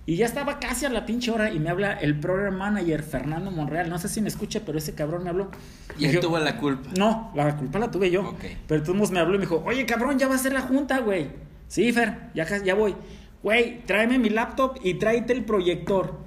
Y 0.08 0.14
ya 0.14 0.26
estaba 0.26 0.60
casi 0.60 0.86
a 0.86 0.88
la 0.88 1.04
pinche 1.04 1.32
hora 1.32 1.50
y 1.50 1.58
me 1.58 1.68
habla 1.68 1.94
el 1.94 2.20
program 2.20 2.56
manager 2.56 3.02
Fernando 3.02 3.50
Monreal. 3.50 3.90
No 3.90 3.98
sé 3.98 4.08
si 4.08 4.20
me 4.20 4.28
escucha, 4.28 4.60
pero 4.64 4.78
ese 4.78 4.94
cabrón 4.94 5.24
me 5.24 5.30
habló. 5.30 5.50
Y 5.98 6.06
él 6.06 6.20
tuvo 6.20 6.38
la 6.38 6.58
culpa. 6.58 6.90
no, 6.96 7.32
la 7.34 7.56
culpa 7.56 7.80
la 7.80 7.90
tuve 7.90 8.08
yo. 8.10 8.22
Ok. 8.28 8.44
Pero 8.68 8.80
entonces 8.80 9.10
me 9.10 9.18
habló 9.18 9.34
y 9.34 9.38
me 9.38 9.44
dijo, 9.46 9.64
oye, 9.66 9.84
cabrón, 9.84 10.16
ya 10.16 10.28
va 10.28 10.36
a 10.36 10.38
ser 10.38 10.52
la 10.52 10.60
junta, 10.60 11.00
güey. 11.00 11.30
Sí, 11.66 11.92
Fer, 11.92 12.30
ya, 12.34 12.46
ya 12.62 12.74
voy. 12.76 12.94
Güey, 13.42 13.82
tráeme 13.84 14.20
mi 14.20 14.30
laptop 14.30 14.78
y 14.82 14.94
tráete 14.94 15.32
el 15.32 15.44
proyector. 15.44 16.20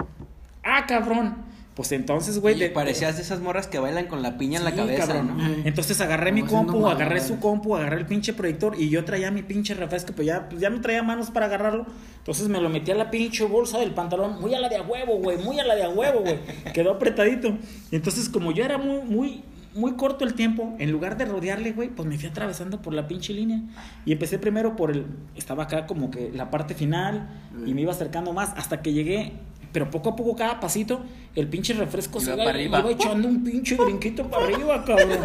Ah, 0.62 0.86
cabrón. 0.86 1.49
Pues 1.80 1.94
entonces, 1.94 2.40
güey. 2.40 2.60
De- 2.60 2.70
parecías 2.72 3.16
de 3.16 3.22
esas 3.22 3.40
morras 3.40 3.68
que 3.68 3.80
bailan 3.80 4.08
con 4.08 4.22
la 4.22 4.38
piña 4.38 4.60
en 4.60 4.66
la 4.66 4.74
cabeza, 4.74 5.08
cabrón. 5.08 5.38
¿no? 5.38 5.44
Entonces 5.64 6.02
agarré 6.02 6.34
mi 6.34 6.42
compu, 6.42 6.86
agarré 6.90 7.22
su 7.22 7.40
compu, 7.40 7.74
agarré 7.78 8.00
el 8.00 8.06
pinche 8.06 8.34
proyector 8.34 8.76
y 8.78 8.90
yo 8.90 9.06
traía 9.06 9.32
mi 9.32 9.44
pinche 9.44 9.74
refresco, 9.76 10.12
pues 10.12 10.26
ya, 10.28 10.50
pues 10.50 10.60
ya 10.60 10.70
no 10.70 10.82
traía 10.82 11.04
manos 11.04 11.32
para 11.32 11.46
agarrarlo. 11.46 11.86
Entonces 12.18 12.50
me 12.50 12.60
lo 12.60 12.68
metí 12.68 12.92
a 12.92 12.96
la 12.96 13.10
pinche 13.10 13.46
bolsa 13.46 13.78
del 13.80 13.92
pantalón, 13.94 14.42
muy 14.42 14.54
a 14.56 14.60
la 14.60 14.68
de 14.68 14.76
a 14.76 14.82
huevo, 14.82 15.20
güey, 15.20 15.38
muy 15.38 15.58
a 15.58 15.64
la 15.64 15.74
de 15.76 15.84
a 15.84 15.90
huevo, 15.90 16.20
güey. 16.20 16.38
Quedó 16.74 16.92
apretadito. 16.92 17.58
Y 17.92 17.96
entonces, 17.96 18.28
como 18.28 18.52
yo 18.52 18.66
era 18.66 18.78
muy, 18.78 19.00
muy, 19.04 19.44
muy 19.74 19.94
corto 19.94 20.26
el 20.26 20.34
tiempo, 20.34 20.76
en 20.80 20.92
lugar 20.92 21.16
de 21.16 21.24
rodearle, 21.24 21.72
güey, 21.72 21.88
pues 21.88 22.06
me 22.10 22.18
fui 22.18 22.28
atravesando 22.28 22.82
por 22.82 22.94
la 22.94 23.08
pinche 23.08 23.32
línea. 23.32 23.62
Y 24.06 24.12
empecé 24.12 24.38
primero 24.38 24.76
por 24.76 24.92
el. 24.92 25.06
Estaba 25.38 25.64
acá 25.64 25.88
como 25.88 26.12
que 26.12 26.30
la 26.34 26.52
parte 26.52 26.74
final 26.76 27.30
y 27.66 27.74
me 27.74 27.84
iba 27.84 27.94
acercando 27.94 28.34
más 28.34 28.52
hasta 28.58 28.82
que 28.82 28.92
llegué. 28.92 29.32
Pero 29.72 29.90
poco 29.92 30.10
a 30.10 30.16
poco, 30.16 30.36
cada 30.36 30.60
pasito, 30.60 31.04
el 31.36 31.48
pinche 31.48 31.74
refresco 31.74 32.20
se 32.20 32.28
Iba 32.28 32.36
iba, 32.36 32.44
para 32.46 32.58
arriba. 32.58 32.80
iba 32.80 32.92
echando 32.92 33.28
un 33.28 33.44
pinche 33.44 33.76
brinquito 33.76 34.28
para 34.30 34.46
arriba, 34.46 34.84
cabrón. 34.84 35.20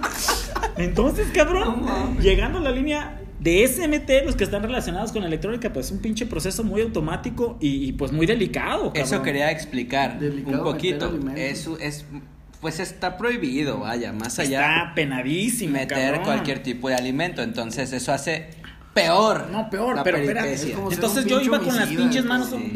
Entonces, 0.76 1.28
cabrón, 1.34 2.18
llegando 2.20 2.58
a 2.58 2.62
la 2.62 2.70
línea 2.70 3.20
de 3.38 3.66
SMT, 3.66 4.26
los 4.26 4.36
que 4.36 4.44
están 4.44 4.62
relacionados 4.62 5.12
con 5.12 5.24
electrónica, 5.24 5.72
pues 5.72 5.90
un 5.90 5.98
pinche 6.00 6.26
proceso 6.26 6.62
muy 6.62 6.82
automático 6.82 7.56
y, 7.60 7.86
y, 7.88 7.92
pues 7.92 8.12
muy 8.12 8.26
delicado. 8.26 8.92
Eso 8.94 9.22
quería 9.22 9.50
explicar 9.50 10.18
Delicado 10.18 10.58
un 10.58 10.64
poquito. 10.64 11.18
Eso 11.36 11.78
es, 11.78 12.04
pues 12.60 12.80
está 12.80 13.16
prohibido, 13.16 13.80
vaya, 13.80 14.12
más 14.12 14.38
allá 14.38 14.60
Está 14.60 14.94
penadísimo. 14.94 15.72
meter 15.72 16.08
cabrón. 16.10 16.24
cualquier 16.24 16.62
tipo 16.62 16.90
de 16.90 16.96
alimento. 16.96 17.42
Entonces 17.42 17.92
eso 17.94 18.12
hace 18.12 18.50
peor. 18.92 19.48
No, 19.50 19.70
peor, 19.70 19.96
la 19.96 20.02
pero 20.04 20.18
espérate. 20.18 20.74
Entonces 20.90 21.24
yo 21.24 21.40
iba 21.40 21.58
con 21.60 21.74
las 21.74 21.88
pinches 21.88 22.24
manos 22.26 22.50
sí. 22.50 22.70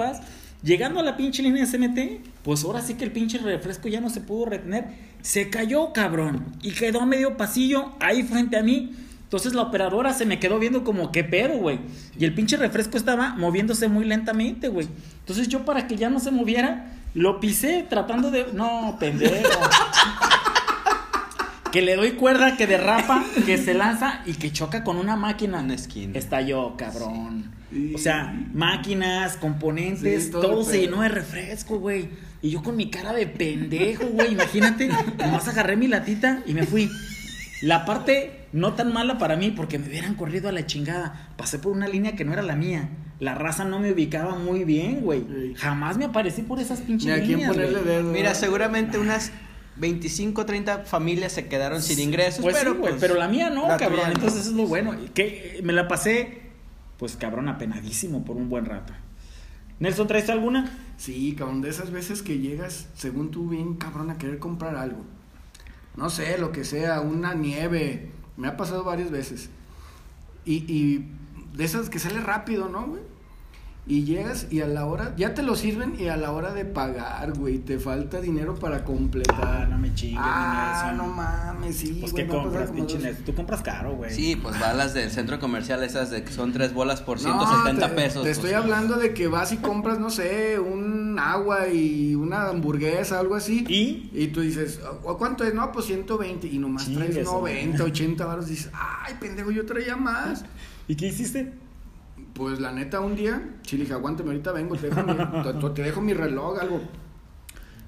Llegando 0.65 0.99
a 0.99 1.03
la 1.03 1.19
pinche 1.19 1.43
línea 1.43 1.67
de 1.67 1.71
SMT, 1.71 2.43
pues 2.43 2.65
ahora 2.65 2.81
sí 2.81 2.95
que 2.95 3.05
el 3.05 3.13
pinche 3.13 3.37
refresco 3.37 3.87
ya 3.89 4.01
no 4.01 4.09
se 4.09 4.23
pudo 4.23 4.47
retener. 4.47 4.87
Se 5.21 5.51
cayó, 5.51 5.93
cabrón. 5.93 6.57
Y 6.63 6.73
quedó 6.73 7.03
a 7.03 7.07
medio 7.07 7.37
pasillo 7.37 7.93
ahí 8.01 8.23
frente 8.23 8.57
a 8.57 8.63
mí. 8.63 8.95
Entonces 9.25 9.53
la 9.53 9.61
operadora 9.61 10.15
se 10.15 10.25
me 10.25 10.41
quedó 10.41 10.59
viendo 10.59 10.83
como, 10.83 11.13
¿qué 11.13 11.23
pedo, 11.23 11.59
güey? 11.59 11.81
Y 12.19 12.25
el 12.25 12.33
pinche 12.33 12.57
refresco 12.57 12.97
estaba 12.97 13.35
moviéndose 13.35 13.89
muy 13.89 14.07
lentamente, 14.07 14.69
güey. 14.69 14.89
Entonces 15.19 15.49
yo 15.49 15.67
para 15.67 15.87
que 15.87 15.97
ya 15.97 16.09
no 16.09 16.19
se 16.19 16.31
moviera, 16.31 16.95
lo 17.13 17.41
pisé 17.41 17.85
tratando 17.87 18.31
de... 18.31 18.47
No, 18.55 18.97
pendejo. 18.99 19.35
que 21.73 21.83
le 21.83 21.95
doy 21.97 22.13
cuerda, 22.13 22.57
que 22.57 22.67
derrapa, 22.67 23.23
que 23.45 23.59
se 23.59 23.75
lanza 23.75 24.23
y 24.25 24.33
que 24.33 24.51
choca 24.51 24.83
con 24.83 24.97
una 24.97 25.15
máquina. 25.15 25.61
Una 25.61 25.75
esquina. 25.75 26.19
Estalló, 26.19 26.75
cabrón. 26.79 27.53
Sí. 27.53 27.64
O 27.95 27.99
sea, 27.99 28.35
máquinas, 28.53 29.37
componentes, 29.37 30.25
Sí, 30.25 30.31
todo 30.31 30.65
se 30.65 30.81
llenó 30.81 31.03
de 31.03 31.09
refresco, 31.09 31.79
güey. 31.79 32.09
Y 32.43 32.51
yo 32.51 32.63
con 32.63 32.77
mi 32.77 32.91
cara 32.91 33.13
de 33.13 33.27
pendejo, 33.27 34.07
güey. 34.07 34.33
Imagínate, 34.33 34.89
nomás 35.19 35.49
agarré 35.49 35.77
mi 35.77 35.89
latita 35.89 36.43
y 36.47 36.55
me 36.55 36.65
fui. 36.65 36.91
La 37.63 37.85
parte 37.85 38.47
no 38.53 38.75
tan 38.75 38.93
mala 38.93 39.17
para 39.19 39.37
mí, 39.37 39.51
porque 39.51 39.79
me 39.79 39.89
hubieran 39.89 40.15
corrido 40.15 40.49
a 40.49 40.53
la 40.53 40.67
chingada. 40.67 41.31
Pasé 41.37 41.59
por 41.59 41.73
una 41.73 41.89
línea 41.89 42.15
que 42.15 42.25
no 42.25 42.33
era 42.33 42.43
la 42.43 42.57
mía. 42.57 42.91
La 43.21 43.35
raza 43.35 43.65
no 43.65 43.79
me 43.79 43.93
ubicaba 43.93 44.35
muy 44.35 44.65
bien, 44.65 45.01
güey. 45.01 45.21
Sí. 45.21 45.55
Jamás 45.57 45.97
me 45.97 46.05
aparecí 46.05 46.43
por 46.43 46.61
esas 46.61 46.81
pinches 46.81 47.07
Ni 47.07 47.13
a 47.13 47.17
quién 47.17 47.29
líneas, 47.39 47.53
ponerle 47.53 47.81
güey. 47.81 47.95
dedo. 47.97 48.13
Mira, 48.13 48.35
seguramente 48.35 48.99
unas 48.99 49.33
25, 49.77 50.45
30 50.45 50.81
familias 50.81 51.33
se 51.33 51.47
quedaron 51.47 51.81
sin 51.83 51.99
ingresos, 52.01 52.43
Pues 52.43 52.57
pero 52.57 52.73
sí, 52.73 52.79
güey, 52.79 52.91
pues, 52.93 53.01
pero 53.01 53.15
la 53.19 53.29
mía 53.29 53.51
no, 53.51 53.67
la 53.69 53.77
cabrón. 53.77 54.11
Entonces 54.13 54.41
eso 54.43 54.51
es 54.51 54.57
lo 54.57 54.67
bueno. 54.67 54.95
Que 55.15 55.61
me 55.63 55.73
la 55.73 55.89
pasé, 55.89 56.43
pues 56.99 57.17
cabrón, 57.17 57.49
apenadísimo 57.49 58.25
por 58.25 58.37
un 58.37 58.49
buen 58.49 58.65
rato. 58.65 58.93
Nelson, 59.81 60.07
¿traes 60.07 60.31
alguna? 60.31 60.71
Sí, 60.97 61.35
cabrón, 61.37 61.61
de 61.61 61.69
esas 61.69 61.91
veces 61.91 62.23
que 62.23 62.39
llegas, 62.39 62.89
según 62.95 63.31
tú, 63.31 63.49
bien 63.49 63.75
cabrón, 63.75 64.11
a 64.11 64.19
querer 64.19 64.39
comprar 64.39 64.77
algo. 64.77 65.05
No 65.97 66.11
sé, 66.11 66.39
lo 66.39 66.53
que 66.53 66.65
sea, 66.65 67.01
una 67.01 67.35
nieve. 67.35 68.11
Me 68.37 68.49
ha 68.49 68.57
pasado 68.57 68.85
varias 68.85 69.11
veces. 69.11 69.51
Y, 70.45 70.65
y 70.73 71.09
de 71.55 71.65
esas 71.65 71.91
que 71.91 71.99
sale 71.99 72.21
rápido, 72.21 72.69
¿no? 72.69 72.97
Y 73.87 74.05
llegas 74.05 74.47
y 74.51 74.63
a 74.63 74.67
la 74.67 74.87
hora, 74.87 75.15
ya 75.19 75.35
te 75.35 75.43
lo 75.43 75.57
sirven 75.57 75.95
y 75.99 76.09
a 76.09 76.17
la 76.17 76.33
hora 76.33 76.55
de 76.55 76.65
pagar, 76.65 77.37
güey, 77.37 77.59
te 77.59 77.79
falta 77.79 78.19
dinero 78.19 78.55
para 78.55 78.83
completar. 78.83 79.37
Ah, 79.45 79.67
no 79.69 79.77
me 79.77 79.93
chingues, 79.93 80.23
Ah, 80.25 80.95
no 80.97 81.07
mames, 81.07 81.77
sí. 81.77 81.99
Pues 82.01 82.13
güey, 82.13 82.25
que 82.25 82.31
compras, 82.33 82.71
pinche 82.71 82.97
dos-. 82.97 83.25
Tú 83.27 83.35
compras 83.35 83.61
caro, 83.61 83.95
güey. 83.95 84.11
Sí, 84.11 84.37
pues 84.37 84.61
va 84.61 84.71
a 84.71 84.75
las 84.75 84.95
del 84.95 85.11
centro 85.11 85.39
comercial, 85.39 85.83
esas 85.83 86.11
de 86.11 86.25
que 86.25 86.33
son 86.33 86.55
tres 86.55 86.73
bolas 86.73 87.03
por 87.03 87.21
No, 87.21 87.45
170 87.45 87.89
te, 87.89 87.95
pesos. 87.95 88.23
Te 88.23 88.29
pues, 88.31 88.39
estoy 88.39 88.53
hablando 88.53 88.97
de 88.97 89.13
que 89.13 89.29
vas 89.29 89.53
y 89.53 89.59
compras, 89.59 89.99
no 89.99 90.09
sé, 90.09 90.59
un 90.59 91.19
agua 91.19 91.69
y 91.69 92.15
una 92.15 92.49
hamburguesa, 92.49 93.21
algo 93.21 93.35
así. 93.35 93.67
¿Y? 93.69 94.09
Y 94.15 94.29
tú 94.29 94.41
dices, 94.41 94.81
¿a 94.83 95.13
cuánto 95.19 95.45
es? 95.45 95.53
No, 95.53 95.73
pues 95.73 95.85
120. 95.85 96.47
Y 96.47 96.57
nomás 96.57 96.91
traes 96.91 97.17
su 97.17 97.33
90, 97.35 97.73
madre. 97.73 97.85
80 97.85 98.25
baros. 98.25 98.47
Dices, 98.47 98.71
ay, 98.73 99.17
pendejo, 99.21 99.51
yo 99.51 99.67
traía 99.67 99.95
más. 99.95 100.47
¿Y 100.89 100.95
qué 100.97 101.09
hiciste? 101.09 101.53
Pues 102.35 102.61
la 102.61 102.73
neta, 102.73 103.01
un 103.01 103.15
día, 103.15 103.43
sí 103.63 103.77
le 103.77 103.85
dije, 103.85 103.95
aguántame, 103.95 104.31
ahorita 104.31 104.53
vengo, 104.53 104.77
te 104.77 104.89
dejo, 104.89 105.03
mi, 105.05 105.15
te, 105.15 105.71
te 105.71 105.83
dejo 105.83 106.01
mi 106.01 106.15
reloj, 106.15 106.59
algo. 106.61 106.81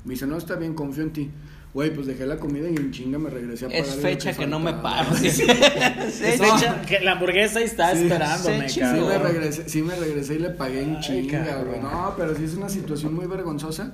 Me 0.04 0.12
dice, 0.14 0.26
no, 0.26 0.36
está 0.36 0.54
bien, 0.54 0.74
confío 0.74 1.02
en 1.02 1.12
ti. 1.12 1.30
Güey, 1.74 1.92
pues 1.92 2.06
dejé 2.06 2.24
la 2.26 2.38
comida 2.38 2.70
y 2.70 2.76
en 2.76 2.90
chinga 2.90 3.18
me 3.18 3.28
regresé 3.28 3.66
a 3.66 3.68
pagar. 3.68 3.84
Es 3.84 3.96
fecha 3.96 4.32
que 4.32 4.46
no 4.46 4.58
me 4.60 4.72
paro. 4.72 5.14
Sí, 5.16 5.30
Sí. 5.30 5.42
Es 5.42 6.40
fecha 6.40 6.80
que 6.86 7.00
la 7.00 7.12
hamburguesa 7.12 7.60
está 7.60 7.92
Sí, 7.94 8.04
esperándome, 8.04 8.68
sí, 8.68 8.80
me, 8.80 9.18
regresé, 9.18 9.68
sí 9.68 9.82
me 9.82 9.94
regresé 9.96 10.36
y 10.36 10.38
le 10.38 10.50
pagué 10.50 10.82
en 10.82 10.96
Ay, 10.96 11.02
chinga, 11.02 11.62
güey. 11.64 11.80
No, 11.80 12.14
pero 12.16 12.34
sí 12.34 12.44
es 12.44 12.54
una 12.54 12.68
situación 12.68 13.14
muy 13.14 13.26
vergonzosa 13.26 13.92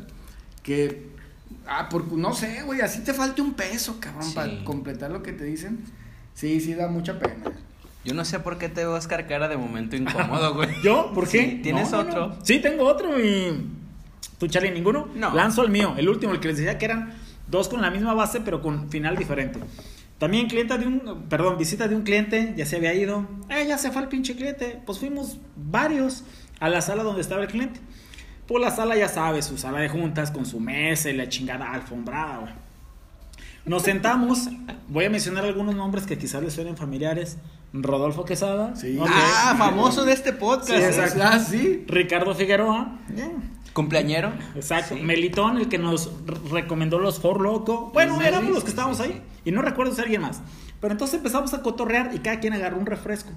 que... 0.63 1.11
Ah, 1.67 1.89
por, 1.89 2.13
no 2.13 2.35
sé, 2.35 2.63
güey, 2.63 2.83
así 2.83 3.01
te 3.01 3.15
falta 3.15 3.43
un 3.43 3.55
peso, 3.55 3.97
cabrón, 3.99 4.25
Sí. 4.25 4.35
para 4.35 4.65
completar 4.65 5.11
lo 5.11 5.23
que 5.23 5.33
te 5.33 5.45
dicen. 5.45 5.81
Sí, 6.35 6.61
sí 6.61 6.75
da 6.75 6.89
mucha 6.89 7.19
pena. 7.19 7.53
Yo 8.05 8.15
no 8.15 8.25
sé 8.25 8.41
por 8.41 8.59
qué 8.59 8.69
te 8.69 8.81
veo 8.81 8.95
Oscar 8.95 9.27
cara 9.29 9.49
de 9.49 9.57
momento 9.57 9.95
incómodo, 9.97 10.55
güey. 10.55 10.69
¿Yo? 10.85 11.13
¿Por 11.15 11.29
qué? 11.29 11.39
Sí, 11.43 11.61
¿tienes 11.63 11.91
No, 11.93 11.99
otro? 12.01 12.29
no. 12.29 12.37
Sí, 12.45 12.59
tengo 12.59 12.85
otro 12.85 13.19
y... 13.21 13.67
¿Tú, 14.39 14.49
Charlie, 14.49 14.73
ninguno? 14.73 15.09
No. 15.15 15.33
Lanzo 15.35 15.63
el 15.63 15.71
mío, 15.71 15.95
el 15.97 16.09
último, 16.09 16.33
el 16.33 16.41
que 16.41 16.49
les 16.49 16.57
decía 16.57 16.79
que 16.79 16.85
eran 16.87 17.15
dos 17.49 17.69
con 17.69 17.81
la 17.81 17.91
misma 17.91 18.13
base, 18.15 18.41
pero 18.41 18.61
con 18.61 18.91
final 18.91 19.17
diferente. 19.17 19.61
También 20.19 20.49
clienta 20.49 20.79
de 20.79 20.87
un... 20.87 21.27
Perdón, 21.29 21.59
visita 21.59 21.87
de 21.87 21.95
un 21.95 22.03
cliente, 22.03 22.55
ya 22.57 22.67
se 22.67 22.77
había 22.77 22.93
ido. 22.95 23.27
Eh, 23.49 23.67
ya 23.69 23.79
se 23.79 23.93
fue 23.93 24.03
el 24.03 24.09
pinche 24.09 24.35
cliente. 24.35 24.81
Pues 24.85 24.99
fuimos 24.99 25.39
varios 25.57 26.25
a 26.59 26.69
la 26.69 26.81
sala 26.81 27.05
donde 27.05 27.21
estaba 27.21 27.43
el 27.43 27.49
cliente. 27.49 27.81
Pues 28.49 28.61
la 28.61 28.73
sala, 28.73 28.97
ya 28.97 29.09
sabes, 29.09 29.45
su 29.45 29.57
sala 29.59 29.79
de 29.79 29.89
juntas 29.89 30.33
con 30.33 30.45
su 30.45 30.59
mesa 30.59 31.09
y 31.11 31.17
la 31.17 31.29
chingada 31.29 31.73
alfombrada, 31.73 32.39
güey. 32.39 32.53
Nos 33.65 33.85
sentamos, 33.85 34.49
voy 34.89 35.05
a 35.05 35.11
mencionar 35.11 35.45
algunos 35.45 35.77
nombres 35.77 36.05
que 36.05 36.19
quizás 36.19 36.43
les 36.43 36.53
suenen 36.53 36.77
familiares. 36.77 37.39
Rodolfo 37.73 38.25
Quesada. 38.25 38.77
Sí. 38.77 38.99
Ah, 39.07 39.55
famoso 39.57 40.05
de 40.05 40.13
este 40.13 40.33
podcast. 40.33 40.71
Sí, 40.71 40.75
exacto. 40.77 41.21
Ah, 41.23 41.39
sí. 41.39 41.85
Ricardo 41.89 42.35
Figueroa. 42.35 42.99
Cumpleañero. 43.73 44.33
Exacto. 44.55 44.95
Sí. 44.95 45.01
Melitón, 45.03 45.57
el 45.57 45.69
que 45.69 45.79
nos 45.79 46.11
recomendó 46.51 46.99
los 46.99 47.21
For 47.21 47.41
Loco. 47.41 47.91
Bueno, 47.95 48.19
Sí, 48.19 48.27
éramos 48.27 48.49
sí, 48.49 48.55
los 48.55 48.65
que 48.65 48.71
sí, 48.71 48.73
estábamos 48.73 48.99
sí, 48.99 49.05
ahí. 49.05 49.23
Y 49.45 49.51
no 49.53 49.63
recuerdo 49.63 49.95
si 49.95 50.03
alguien 50.03 50.21
más. 50.21 50.43
Pero 50.81 50.93
entonces 50.93 51.17
empezamos 51.17 51.55
a 51.55 51.63
cotorrear 51.63 52.15
y 52.15 52.19
cada 52.19 52.41
quien 52.41 52.53
agarró 52.53 52.77
un 52.77 52.87
refresco. 52.87 53.31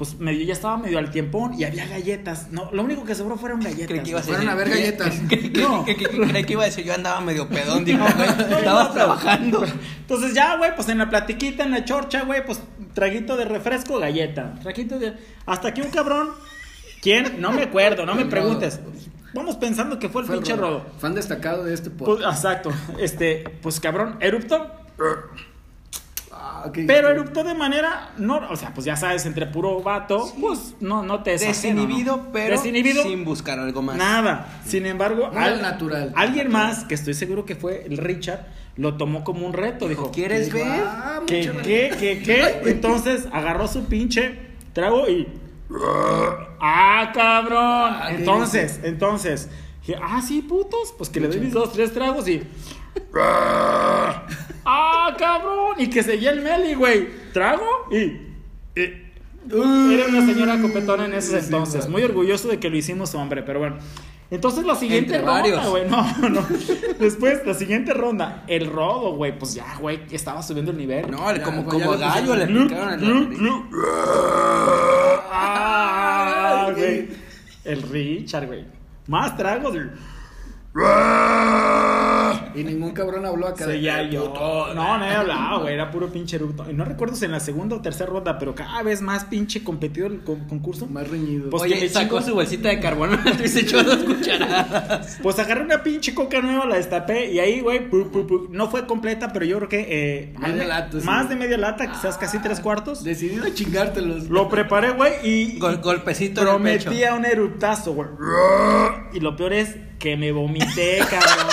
Pues 0.00 0.18
medio, 0.18 0.42
ya 0.46 0.54
estaba 0.54 0.78
medio 0.78 0.98
al 0.98 1.10
tiempón 1.10 1.52
y 1.52 1.64
había 1.64 1.86
galletas. 1.86 2.50
No, 2.50 2.70
lo 2.72 2.82
único 2.84 3.04
que 3.04 3.14
sobró 3.14 3.36
fueron 3.36 3.60
galletas. 3.60 3.86
Creí 3.88 4.00
que 4.02 4.10
ibas 4.12 4.24
Fueron 4.24 4.48
a 4.48 4.54
ver 4.54 4.70
galletas. 4.70 5.14
creí- 5.28 5.52
No. 5.60 5.84
creí 5.84 6.44
que 6.44 6.52
iba 6.54 6.62
a 6.62 6.64
decir 6.64 6.86
yo 6.86 6.94
andaba 6.94 7.20
medio 7.20 7.46
pedón, 7.50 7.84
digo, 7.84 8.02
güey, 8.16 8.28
estabas 8.58 8.94
trabajando. 8.94 9.62
Entonces 10.00 10.32
ya, 10.32 10.56
güey, 10.56 10.74
pues 10.74 10.88
en 10.88 10.96
la 10.96 11.10
platiquita, 11.10 11.64
en 11.64 11.72
la 11.72 11.84
chorcha, 11.84 12.22
güey, 12.22 12.42
pues 12.46 12.62
traguito 12.94 13.36
de 13.36 13.44
refresco, 13.44 13.98
galleta. 13.98 14.54
Traguito 14.62 14.98
de... 14.98 15.12
Hasta 15.44 15.74
que 15.74 15.82
un 15.82 15.90
cabrón, 15.90 16.30
¿quién? 17.02 17.38
No 17.38 17.52
me 17.52 17.64
acuerdo, 17.64 18.06
no 18.06 18.14
me 18.14 18.24
preguntes. 18.24 18.80
Vamos 19.34 19.56
pensando 19.56 19.98
que 19.98 20.08
fue 20.08 20.22
el 20.22 20.26
Fue 20.28 20.36
pinche 20.36 20.56
Rodo. 20.56 20.78
rodo. 20.78 20.86
Fan 20.98 21.14
destacado 21.14 21.62
de 21.64 21.74
este 21.74 21.90
Pues, 21.90 22.08
podcast. 22.08 22.36
exacto, 22.38 22.70
este, 22.98 23.44
pues 23.62 23.78
cabrón, 23.80 24.16
eruptó, 24.20 24.66
Ah, 26.64 26.72
¿qué 26.72 26.84
pero 26.84 27.10
eruptó 27.10 27.44
de 27.44 27.54
manera, 27.54 28.10
no, 28.18 28.40
o 28.50 28.56
sea, 28.56 28.72
pues 28.74 28.84
ya 28.84 28.96
sabes, 28.96 29.26
entre 29.26 29.46
puro 29.46 29.80
vato, 29.82 30.32
pues 30.40 30.74
no, 30.80 31.02
no 31.02 31.22
te 31.22 31.38
Desinhibido, 31.38 32.16
¿no? 32.16 32.32
pero 32.32 32.56
Desinhibido, 32.56 33.02
sin 33.02 33.24
buscar 33.24 33.58
algo 33.58 33.82
más. 33.82 33.96
Nada. 33.96 34.60
Sin 34.64 34.86
embargo, 34.86 35.30
al 35.34 35.62
natural. 35.62 36.12
alguien 36.16 36.50
más, 36.50 36.84
que 36.84 36.94
estoy 36.94 37.14
seguro 37.14 37.44
que 37.44 37.56
fue 37.56 37.84
el 37.86 37.96
Richard, 37.96 38.46
lo 38.76 38.96
tomó 38.96 39.24
como 39.24 39.46
un 39.46 39.52
reto. 39.52 39.88
Dijo, 39.88 40.10
¿Quieres 40.10 40.52
ver? 40.52 40.66
ah, 40.66 41.20
¿qué, 41.26 41.50
qué, 41.62 41.92
qué, 41.98 42.22
qué? 42.22 42.60
Entonces 42.70 43.26
agarró 43.32 43.68
su 43.68 43.84
pinche 43.84 44.38
trago 44.72 45.08
y. 45.08 45.28
¡Ah, 46.60 47.10
cabrón! 47.14 47.94
Ah, 47.94 48.06
¿qué 48.10 48.16
entonces, 48.16 48.80
entonces. 48.82 49.48
Dije, 49.80 49.98
ah, 50.02 50.20
sí, 50.20 50.42
putos. 50.42 50.94
Pues 50.96 51.08
que 51.10 51.20
le 51.20 51.28
doy 51.28 51.40
mis 51.40 51.52
dos, 51.52 51.72
tres 51.72 51.92
tragos 51.92 52.28
y. 52.28 52.42
¡Ah, 54.64 55.14
cabrón! 55.18 55.74
Y 55.78 55.88
que 55.88 56.02
seguía 56.02 56.30
el 56.30 56.42
Meli, 56.42 56.74
güey. 56.74 57.08
Trago 57.32 57.66
y. 57.90 57.96
y- 58.78 59.06
era 59.52 60.06
una 60.08 60.24
señora 60.26 60.60
copetona 60.60 61.06
en 61.06 61.14
ese 61.14 61.40
Sí, 61.40 61.46
entonces. 61.46 61.88
Muy 61.88 62.02
orgulloso 62.04 62.48
de 62.48 62.58
que 62.60 62.68
lo 62.70 62.76
hicimos 62.76 63.14
hombre, 63.14 63.42
pero 63.42 63.58
bueno. 63.58 63.78
Entonces 64.30 64.64
la 64.64 64.76
siguiente 64.76 65.16
Entre 65.16 65.26
ronda, 65.26 65.40
varios. 65.40 65.68
güey. 65.68 65.88
No, 65.90 66.28
no. 66.28 66.46
Después, 67.00 67.40
la 67.44 67.54
siguiente 67.54 67.92
ronda. 67.94 68.44
El 68.46 68.70
rodo, 68.70 69.14
güey. 69.16 69.36
Pues 69.36 69.54
ya, 69.54 69.76
güey. 69.80 70.00
Estaba 70.12 70.40
subiendo 70.42 70.70
el 70.70 70.76
nivel. 70.76 71.10
No, 71.10 71.34
Ya, 71.34 71.42
como, 71.42 71.64
como 71.64 71.96
gallo 71.98 72.36
le 72.36 72.46
picaron. 72.46 73.34
Ah. 75.32 76.72
El 77.64 77.82
Richard, 77.82 78.46
güey. 78.46 78.64
Más 79.08 79.36
tragos. 79.36 79.72
güey. 79.72 79.86
Y 82.54 82.64
ningún 82.64 82.92
cabrón 82.92 83.24
habló 83.26 83.46
acá. 83.48 83.64
Sí, 83.64 83.70
de- 83.72 83.80
ya 83.82 84.02
yo. 84.02 84.32
puto. 84.32 84.74
No, 84.74 84.98
nadie 84.98 85.14
hablaba, 85.16 85.58
güey. 85.58 85.74
Era 85.74 85.90
puro 85.90 86.08
pinche 86.08 86.36
eructo. 86.36 86.68
Y 86.70 86.74
no 86.74 86.84
recuerdo 86.84 87.14
si 87.16 87.24
en 87.24 87.32
la 87.32 87.40
segunda 87.40 87.76
o 87.76 87.80
tercera 87.80 88.10
ronda, 88.10 88.38
pero 88.38 88.54
cada 88.54 88.82
vez 88.82 89.00
más 89.02 89.24
pinche 89.24 89.62
competido 89.64 90.06
el 90.06 90.22
con- 90.22 90.46
concurso. 90.48 90.86
Más 90.86 91.08
reñido. 91.08 91.50
Pues- 91.50 91.62
Oye, 91.62 91.88
sacó 91.88 92.20
su 92.22 92.34
bolsita 92.34 92.68
de 92.68 92.80
carbonato 92.80 93.30
y 93.44 93.48
se 93.48 93.60
echó 93.60 93.82
dos 93.82 93.98
cucharadas. 94.04 95.18
Pues 95.22 95.38
agarré 95.38 95.62
una 95.64 95.82
pinche 95.82 96.14
coca 96.14 96.40
nueva, 96.40 96.66
la 96.66 96.76
destapé 96.76 97.30
y 97.32 97.38
ahí, 97.38 97.60
güey, 97.60 97.88
no 98.50 98.68
fue 98.70 98.86
completa, 98.86 99.32
pero 99.32 99.44
yo 99.44 99.56
creo 99.58 99.68
que 99.68 99.86
eh, 99.88 100.34
Media 100.38 100.64
lata, 100.66 101.00
sí. 101.00 101.06
más 101.06 101.28
de 101.28 101.36
media 101.36 101.56
lata, 101.58 101.90
quizás 101.90 102.16
casi 102.18 102.38
tres 102.40 102.60
cuartos. 102.60 103.04
Decidido 103.04 103.44
a 103.46 103.54
chingártelos. 103.54 104.28
Lo 104.28 104.48
preparé, 104.48 104.90
güey, 104.92 105.12
y 105.24 105.58
Gol- 105.58 105.80
golpecito 105.80 106.42
en 106.42 106.48
el 106.48 106.62
pecho. 106.62 106.84
prometía 106.86 107.14
un 107.14 107.24
eruptazo, 107.24 107.92
güey. 107.94 108.08
Y 109.12 109.20
lo 109.20 109.36
peor 109.36 109.52
es 109.52 109.76
que 110.00 110.16
me 110.16 110.32
vomité, 110.32 110.98
cabrón. 111.08 111.46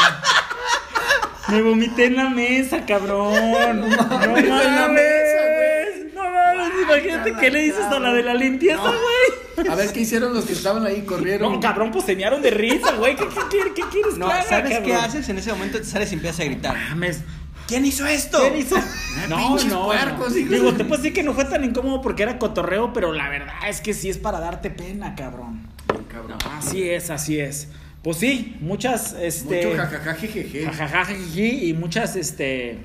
Me 1.50 1.62
vomité 1.62 2.06
en 2.06 2.16
la 2.16 2.30
mesa, 2.30 2.86
cabrón. 2.86 3.82
No 3.82 3.88
mames. 3.88 4.44
en 4.44 4.76
la 4.76 4.88
mesa, 4.88 5.42
güey. 5.56 6.12
No 6.16 6.24
mames, 6.24 6.74
imagínate 6.82 7.34
qué 7.40 7.52
le 7.52 7.62
dices 7.62 7.86
a 7.86 8.00
la 8.00 8.14
de 8.14 8.24
la 8.24 8.34
limpieza, 8.34 8.82
güey. 8.82 9.68
A 9.70 9.76
ver 9.76 9.92
qué 9.92 10.02
hicieron 10.02 10.34
los 10.34 10.46
que 10.46 10.54
estaban 10.54 10.86
ahí, 10.86 11.02
corrieron. 11.04 11.54
No, 11.54 11.60
cabrón, 11.60 11.92
pues 11.92 12.06
se 12.06 12.16
mearon 12.16 12.42
de 12.42 12.52
risa, 12.52 12.94
güey. 12.94 13.16
¿Qué, 13.16 13.28
qué, 13.28 13.40
qué- 13.50 13.74
qué 13.76 13.82
quieres 13.92 14.18
No, 14.18 14.28
haga, 14.28 14.44
¿sabes 14.44 14.80
qué 14.80 14.90
cabrón? 14.92 15.06
haces? 15.06 15.30
En 15.30 15.38
ese 15.38 15.52
momento 15.52 15.78
te 15.80 15.84
sales 15.86 16.12
y 16.12 16.16
empiezas 16.16 16.40
a 16.42 16.44
gritar. 16.46 16.76
Mames. 16.90 17.22
¿Quién 17.68 17.86
hizo 17.86 18.06
esto? 18.06 18.40
¿Quién 18.40 18.58
hizo? 18.58 18.76
No, 19.30 19.58
no, 19.66 19.86
puercos, 19.88 20.30
no. 20.36 20.36
Digo, 20.50 20.74
te 20.74 20.86
puedo 20.86 21.02
decir 21.02 21.12
que 21.14 21.24
no 21.24 21.34
fue 21.34 21.44
tan 21.46 21.64
incómodo 21.66 22.02
porque 22.02 22.24
era 22.24 22.38
cotorreo, 22.38 22.94
pero 22.94 23.12
la 23.14 23.30
verdad 23.30 23.56
es 23.68 23.82
que 23.82 23.94
sí 23.96 24.10
es 24.10 24.18
para 24.20 24.40
darte 24.40 24.70
pena, 24.70 25.16
cabrón. 25.16 25.68
Cabrón. 26.08 26.38
Así 26.58 26.88
es, 26.88 27.10
así 27.10 27.40
es. 27.40 27.68
Pues 28.08 28.20
sí, 28.20 28.56
muchas, 28.62 29.18
este... 29.20 29.66
Mucho 29.68 29.80
jajaja, 29.80 30.14
jejeje. 30.14 30.66
jajaja, 30.66 31.14
y 31.14 31.76
muchas, 31.78 32.16
este... 32.16 32.78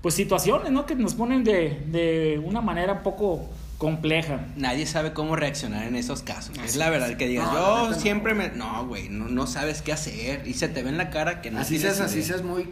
Pues 0.00 0.14
situaciones, 0.14 0.72
¿no? 0.72 0.86
Que 0.86 0.94
nos 0.94 1.12
ponen 1.12 1.44
de, 1.44 1.82
de 1.88 2.40
una 2.42 2.62
manera 2.62 2.94
un 2.94 3.02
poco 3.02 3.50
compleja. 3.76 4.46
Nadie 4.56 4.86
sabe 4.86 5.12
cómo 5.12 5.36
reaccionar 5.36 5.86
en 5.86 5.96
esos 5.96 6.22
casos. 6.22 6.56
Es 6.64 6.76
la 6.76 6.88
verdad 6.88 7.14
que 7.18 7.28
digas, 7.28 7.52
No, 7.52 7.52
yo 7.52 7.90
no. 7.90 8.00
siempre 8.00 8.32
me... 8.32 8.52
No, 8.52 8.86
güey, 8.86 9.10
no, 9.10 9.28
no 9.28 9.46
sabes 9.46 9.82
qué 9.82 9.92
hacer. 9.92 10.48
Y 10.48 10.54
se 10.54 10.68
te 10.68 10.82
ve 10.82 10.88
en 10.88 10.96
la 10.96 11.10
cara 11.10 11.42
que 11.42 11.50
no 11.50 11.60
Así 11.60 11.78
seas, 11.78 12.00
así 12.00 12.22
seas 12.22 12.42
muy 12.42 12.66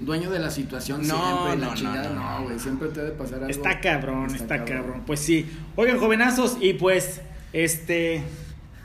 dueño 0.00 0.30
de 0.30 0.40
la 0.40 0.50
situación 0.50 1.06
No, 1.06 1.14
siempre. 1.14 1.64
no, 1.64 1.68
la 1.68 1.74
chingada, 1.74 2.08
no, 2.08 2.14
no, 2.16 2.38
no, 2.40 2.42
güey. 2.46 2.56
no. 2.56 2.60
Siempre 2.60 2.88
te 2.88 3.02
debe 3.04 3.12
pasar 3.12 3.34
algo. 3.36 3.50
Está 3.50 3.80
cabrón, 3.80 4.34
está, 4.34 4.64
cabrón. 4.64 5.04
Pues 5.06 5.20
sí. 5.20 5.48
Oigan, 5.76 6.00
jovenazos, 6.00 6.56
y 6.60 6.72
pues, 6.72 7.20
este... 7.52 8.24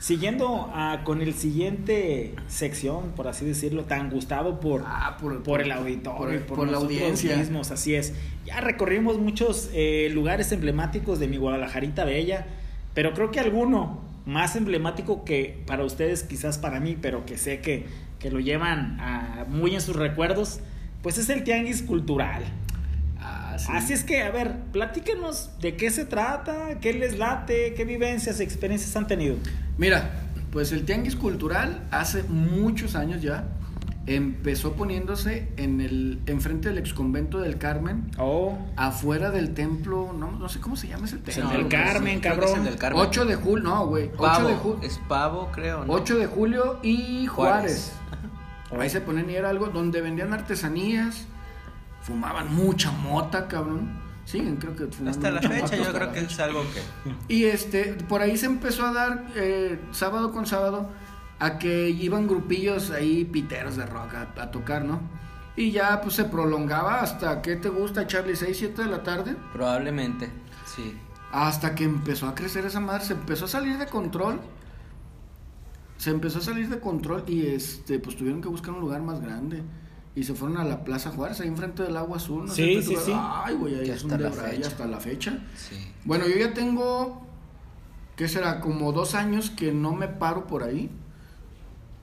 Siguiendo 0.02 0.68
ah, 0.74 1.02
con 1.04 1.22
el 1.22 1.36
siguiente 1.36 2.34
sección, 2.48 3.12
por 3.16 3.28
así 3.28 3.46
decirlo, 3.46 3.84
tan 3.86 4.10
gustado 4.10 4.60
por, 4.60 4.84
Ah, 4.88 5.16
por, 5.22 5.44
por 5.44 5.62
el 5.62 5.72
auditorio, 5.72 6.40
por- 6.40 6.48
por, 6.48 6.58
por 6.58 6.68
la 6.70 6.78
audiencia. 6.78 7.38
mismos, 7.38 7.70
así 7.70 7.94
es. 7.94 8.14
Ya 8.44 8.60
recorrimos 8.62 9.20
muchos 9.20 9.70
eh, 9.76 10.10
lugares 10.12 10.52
emblemáticos 10.52 11.20
de 11.20 11.28
mi 11.28 11.38
Guadalajarita 11.38 12.04
bella, 12.04 12.48
pero 12.96 13.14
creo 13.14 13.30
que 13.30 13.40
alguno 13.40 14.02
más 14.26 14.56
emblemático 14.56 15.24
que 15.24 15.62
para 15.68 15.84
ustedes, 15.86 16.24
quizás 16.24 16.58
para 16.58 16.80
mí, 16.80 16.98
pero 17.00 17.24
que 17.28 17.38
sé 17.38 17.60
que, 17.60 17.86
que 18.18 18.32
lo 18.32 18.40
llevan 18.40 18.98
muy 19.50 19.76
en 19.76 19.82
sus 19.82 19.96
recuerdos, 19.96 20.62
pues 21.04 21.20
es 21.20 21.30
el 21.30 21.44
Tianguis 21.44 21.84
Cultural. 21.84 22.42
Ah, 23.20 23.56
sí. 23.60 23.68
Así 23.72 23.94
es 23.94 24.04
que, 24.04 24.24
a 24.24 24.32
ver, 24.32 24.56
platíquenos 24.72 25.52
de 25.60 25.76
qué 25.76 25.92
se 25.92 26.06
trata, 26.06 26.80
qué 26.82 26.92
les 26.94 27.20
late, 27.20 27.76
qué 27.76 27.86
vivencias, 27.86 28.40
experiencias 28.40 28.96
han 28.96 29.06
tenido. 29.06 29.36
Mira, 29.78 30.12
pues 30.52 30.72
el 30.72 30.86
tianguis 30.86 31.16
cultural 31.16 31.84
hace 31.92 32.24
muchos 32.24 32.96
años 32.96 33.22
ya 33.22 33.46
empezó 34.08 34.74
poniéndose 34.74 35.52
en 35.58 35.80
el 35.80 36.20
enfrente 36.26 36.70
del 36.70 36.80
exconvento 36.80 37.40
del 37.40 37.58
Carmen, 37.58 38.10
Oh, 38.18 38.58
afuera 38.76 39.30
del 39.30 39.54
templo, 39.54 40.12
no, 40.18 40.32
no 40.32 40.50
sé 40.50 40.60
cómo 40.60 40.76
se 40.76 40.88
llama 40.88 41.06
ese 41.06 41.16
el 41.18 41.22
templo. 41.22 41.50
del 41.50 41.58
güey. 41.66 41.70
Carmen, 41.70 42.20
que 42.22 42.28
es 42.28 42.34
el 42.34 42.40
cabrón. 42.40 42.64
del 42.64 42.78
Carmen. 42.78 43.02
8 43.02 43.26
de 43.26 43.36
julio, 43.36 43.64
no, 43.64 43.86
güey, 43.88 44.06
8 44.14 44.18
Pavo, 44.22 44.48
de 44.48 44.56
julio. 44.56 44.80
es 44.84 45.00
pavo, 45.08 45.50
creo, 45.54 45.86
¿no? 45.86 45.94
8 45.94 46.18
de 46.18 46.26
julio 46.26 46.80
y 46.82 47.28
Juárez. 47.28 47.94
Juárez. 48.70 48.82
Ahí 48.82 48.90
se 48.90 49.02
ponen 49.02 49.30
y 49.30 49.36
era 49.36 49.50
algo 49.50 49.68
donde 49.68 50.02
vendían 50.02 50.34
artesanías, 50.34 51.26
fumaban 52.02 52.54
mucha 52.54 52.92
mota, 52.92 53.48
cabrón. 53.48 53.90
Siguen, 54.32 54.56
creo 54.56 54.74
que 54.78 54.88
Hasta 55.10 55.30
la 55.30 55.42
fecha 55.42 55.76
yo 55.76 55.92
creo 55.92 56.14
que 56.14 56.22
es 56.22 56.40
algo 56.40 56.64
que... 56.74 57.34
Y 57.34 57.44
este, 57.46 57.96
por 58.08 58.22
ahí 58.22 58.38
se 58.38 58.46
empezó 58.46 58.86
a 58.86 58.94
dar 58.94 59.26
eh, 59.36 59.78
sábado 59.92 60.32
con 60.32 60.46
sábado 60.46 60.90
a 61.40 61.60
que 61.60 61.90
iban 61.90 62.28
grupillos 62.28 62.92
ahí 62.92 63.26
piteros 63.26 63.76
de 63.76 63.86
rock 63.86 64.14
a, 64.14 64.42
a 64.42 64.52
tocar, 64.52 64.86
¿no? 64.86 65.02
Y 65.58 65.72
ya 65.72 66.00
pues 66.00 66.16
se 66.16 66.24
prolongaba 66.24 67.02
hasta, 67.02 67.42
¿qué 67.42 67.58
te 67.58 67.68
gusta, 67.68 68.08
Charlie? 68.08 68.36
¿6, 68.36 68.54
7 68.54 68.84
de 68.84 68.88
la 68.88 69.04
tarde? 69.04 69.36
Probablemente, 69.52 70.30
sí. 70.66 70.98
Hasta 71.34 71.76
que 71.76 71.84
empezó 71.84 72.30
a 72.30 72.34
crecer 72.34 72.66
esa 72.66 72.80
madre, 72.80 73.04
se 73.04 73.14
empezó 73.14 73.46
a 73.46 73.50
salir 73.50 73.78
de 73.78 73.88
control. 73.88 74.40
Se 75.98 76.10
empezó 76.10 76.40
a 76.40 76.42
salir 76.42 76.70
de 76.70 76.80
control 76.80 77.26
y 77.28 77.48
este, 77.48 78.00
pues 78.00 78.16
tuvieron 78.16 78.42
que 78.42 78.48
buscar 78.48 78.74
un 78.74 78.80
lugar 78.80 79.02
más 79.02 79.20
grande. 79.20 79.62
Y 80.16 80.24
se 80.24 80.34
fueron 80.34 80.58
a 80.58 80.66
la 80.66 80.84
Plaza 80.84 81.10
Juárez, 81.12 81.40
ahí 81.40 81.48
enfrente 81.48 81.84
del 81.84 81.96
agua 81.96 82.18
azul. 82.18 82.46
No 82.46 82.52
Sí, 82.54 82.82
sé, 82.82 82.90
sí, 82.90 82.96
sí. 83.06 83.12
Ay, 83.16 83.56
güey, 83.56 83.76
ahí 83.76 83.86
Que 83.86 83.94
es 83.94 84.04
un 84.04 84.12
hasta 84.12 84.24
la 84.24 84.30
debraye 84.30 84.56
fecha. 84.58 84.68
hasta 84.68 84.88
la 84.88 85.00
fecha. 85.00 85.40
Sí. 85.56 85.76
Bueno, 86.04 86.28
yo 86.28 86.36
ya 86.38 86.54
tengo, 86.54 87.22
¿qué 88.18 88.28
será? 88.28 88.60
Como 88.60 88.92
dos 88.92 89.16
años 89.16 89.50
que 89.52 89.72
no 89.72 89.94
me 89.94 90.08
paro 90.10 90.48
por 90.48 90.64
ahí. 90.64 90.90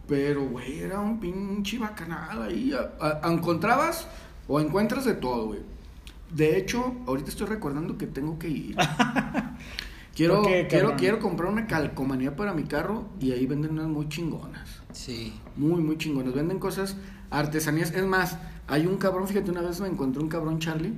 Pero, 0.07 0.47
güey, 0.49 0.79
era 0.81 1.01
un 1.01 1.21
pinche 1.21 1.79
bacanal 1.79 2.43
ahí. 2.43 2.73
A- 2.73 3.21
a- 3.27 3.31
encontrabas 3.33 4.07
o 4.47 4.59
encuentras 4.59 5.05
de 5.05 5.13
todo, 5.15 5.49
güey. 5.49 5.61
De 6.35 6.57
hecho, 6.57 6.95
ahorita 7.07 7.29
estoy 7.29 7.47
recordando 7.47 7.99
que 7.99 8.07
tengo 8.07 8.39
que 8.39 8.49
ir. 8.49 8.77
quiero, 10.15 10.43
¿Por 10.43 10.47
qué, 10.51 10.67
quiero, 10.69 10.97
quiero 10.97 11.19
comprar 11.21 11.51
una 11.53 11.67
calcomanía 11.67 12.37
para 12.37 12.55
mi 12.55 12.65
carro 12.65 13.07
y 13.21 13.33
ahí 13.33 13.45
venden 13.47 13.73
unas 13.73 13.89
muy 13.89 14.09
chingonas. 14.09 14.67
Sí. 14.93 15.35
Muy, 15.57 15.83
muy 15.83 15.99
chingonas. 15.99 16.33
Venden 16.35 16.59
cosas, 16.59 16.97
artesanías. 17.31 17.93
Es 17.93 18.05
más, 18.05 18.37
hay 18.67 18.87
un 18.87 18.97
cabrón, 18.97 19.27
fíjate, 19.29 19.51
una 19.51 19.63
vez 19.63 19.81
me 19.81 19.89
encontré 19.89 20.23
un 20.23 20.29
cabrón, 20.29 20.59
Charlie. 20.59 20.95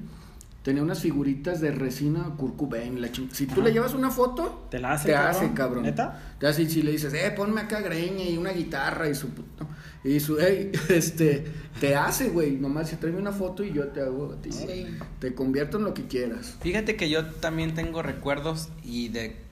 Tenía 0.63 0.83
unas 0.83 1.01
figuritas 1.01 1.63
de 1.63 1.71
resina 1.71 2.23
Curcubain. 2.37 3.01
La 3.01 3.09
ching- 3.11 3.31
Si 3.33 3.47
tú 3.47 3.55
Ajá. 3.55 3.63
le 3.63 3.73
llevas 3.73 3.95
una 3.95 4.11
foto, 4.11 4.67
¿Te 4.71 4.79
la 4.79 4.93
hace, 4.93 5.07
te 5.09 5.15
cabrón? 5.15 5.31
hace, 5.31 5.53
cabrón. 5.55 5.83
¿Neta? 5.85 6.35
Te 6.39 6.47
hace, 6.47 6.63
y 6.65 6.69
si 6.71 6.83
le 6.83 6.93
dices, 6.93 7.15
eh, 7.15 7.33
ponme 7.35 7.63
acá 7.63 7.81
greña 7.81 8.25
y 8.25 8.37
una 8.37 8.51
guitarra 8.51 9.09
y 9.09 9.15
su 9.15 9.31
puto. 9.31 9.67
Y 10.05 10.21
su, 10.21 10.39
ey, 10.39 10.71
este, 10.91 11.47
te 11.81 11.97
hace, 11.97 12.29
güey. 12.29 12.57
Nomás 12.57 12.91
si 12.91 12.97
tráeme 12.97 13.19
una 13.19 13.33
foto 13.33 13.65
y 13.65 13.73
yo 13.73 13.89
te 13.89 14.03
hago 14.03 14.35
a 14.35 14.37
ti. 14.43 14.53
Sí. 14.53 14.87
Te 15.19 15.35
convierto 15.35 15.79
en 15.79 15.85
lo 15.85 15.95
que 15.95 16.07
quieras. 16.07 16.57
Fíjate 16.61 16.95
que 16.95 17.09
yo 17.09 17.25
también 17.27 17.73
tengo 17.75 18.03
recuerdos 18.03 18.69
y 18.85 19.09
de 19.09 19.49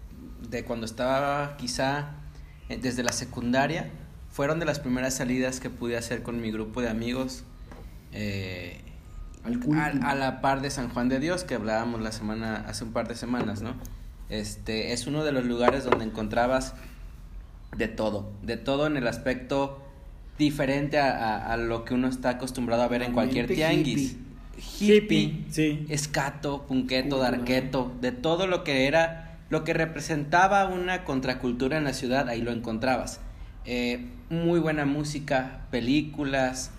de 0.50 0.64
cuando 0.64 0.86
estaba 0.86 1.56
quizá 1.58 2.10
eh, 2.68 2.78
desde 2.80 3.02
la 3.02 3.12
secundaria, 3.12 3.90
fueron 4.38 4.60
de 4.60 4.66
las 4.66 4.78
primeras 4.78 5.14
salidas 5.14 5.58
que 5.58 5.68
pude 5.68 5.96
hacer 5.96 6.22
con 6.22 6.40
mi 6.40 6.52
grupo 6.52 6.80
de 6.80 6.88
amigos. 6.88 7.42
Eh, 8.12 8.80
a, 9.74 9.86
a, 9.86 10.14
la 10.14 10.40
par 10.40 10.62
de 10.62 10.70
San 10.70 10.90
Juan 10.90 11.08
de 11.08 11.18
Dios 11.18 11.42
que 11.42 11.56
hablábamos 11.56 12.00
la 12.00 12.12
semana 12.12 12.64
hace 12.68 12.84
un 12.84 12.92
par 12.92 13.08
de 13.08 13.16
semanas, 13.16 13.62
¿no? 13.62 13.74
Este 14.28 14.92
es 14.92 15.08
uno 15.08 15.24
de 15.24 15.32
los 15.32 15.44
lugares 15.44 15.82
donde 15.82 16.04
encontrabas 16.04 16.74
de 17.76 17.88
todo, 17.88 18.30
de 18.42 18.56
todo 18.56 18.86
en 18.86 18.96
el 18.96 19.08
aspecto 19.08 19.82
diferente 20.38 21.00
a, 21.00 21.52
a, 21.52 21.56
lo 21.56 21.84
que 21.84 21.94
uno 21.94 22.06
está 22.06 22.28
acostumbrado 22.28 22.82
a 22.82 22.86
ver 22.86 23.02
en 23.02 23.14
cualquier 23.14 23.48
tianguis. 23.48 24.18
Hippie, 24.56 25.46
sí. 25.50 25.84
escato, 25.88 26.64
punqueto, 26.68 27.18
darqueto, 27.18 27.92
de 28.00 28.12
todo 28.12 28.46
lo 28.46 28.62
que 28.62 28.86
era, 28.86 29.40
lo 29.50 29.64
que 29.64 29.74
representaba 29.74 30.68
una 30.68 31.02
contracultura 31.02 31.76
en 31.76 31.82
la 31.82 31.92
ciudad, 31.92 32.28
ahí 32.28 32.40
lo 32.40 32.52
encontrabas. 32.52 33.18
Eh, 33.70 34.06
muy 34.30 34.60
buena 34.60 34.86
música, 34.86 35.66
películas, 35.70 36.70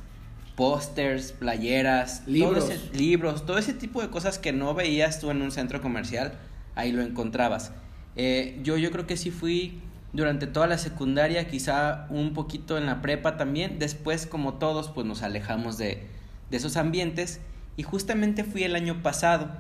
pósters, 0.56 1.34
playeras, 1.34 2.24
libros. 2.26 2.66
Todo 2.66 2.74
ese, 2.74 2.98
libros, 2.98 3.46
todo 3.46 3.60
ese 3.60 3.76
tipo 3.76 4.02
de 4.02 4.10
cosas 4.10 4.40
que 4.40 4.54
no 4.54 4.74
veías 4.74 5.20
tú 5.20 5.30
en 5.30 5.44
un 5.44 5.52
centro 5.52 5.84
comercial, 5.84 6.34
ahí 6.74 6.92
lo 6.92 7.04
encontrabas. 7.04 7.74
Eh, 8.16 8.60
yo, 8.64 8.76
yo 8.78 8.90
creo 8.90 9.06
que 9.06 9.18
sí 9.18 9.30
fui 9.30 9.80
durante 10.14 10.48
toda 10.48 10.66
la 10.66 10.80
secundaria, 10.80 11.48
quizá 11.48 12.08
un 12.10 12.34
poquito 12.34 12.76
en 12.76 12.88
la 12.88 13.04
prepa 13.04 13.38
también. 13.38 13.78
Después, 13.78 14.26
como 14.26 14.56
todos, 14.56 14.90
pues 14.90 15.06
nos 15.06 15.22
alejamos 15.22 15.78
de, 15.78 16.08
de 16.50 16.58
esos 16.58 16.76
ambientes. 16.76 17.40
Y 17.78 17.84
justamente 17.84 18.44
fui 18.44 18.64
el 18.64 18.76
año 18.76 19.04
pasado. 19.04 19.52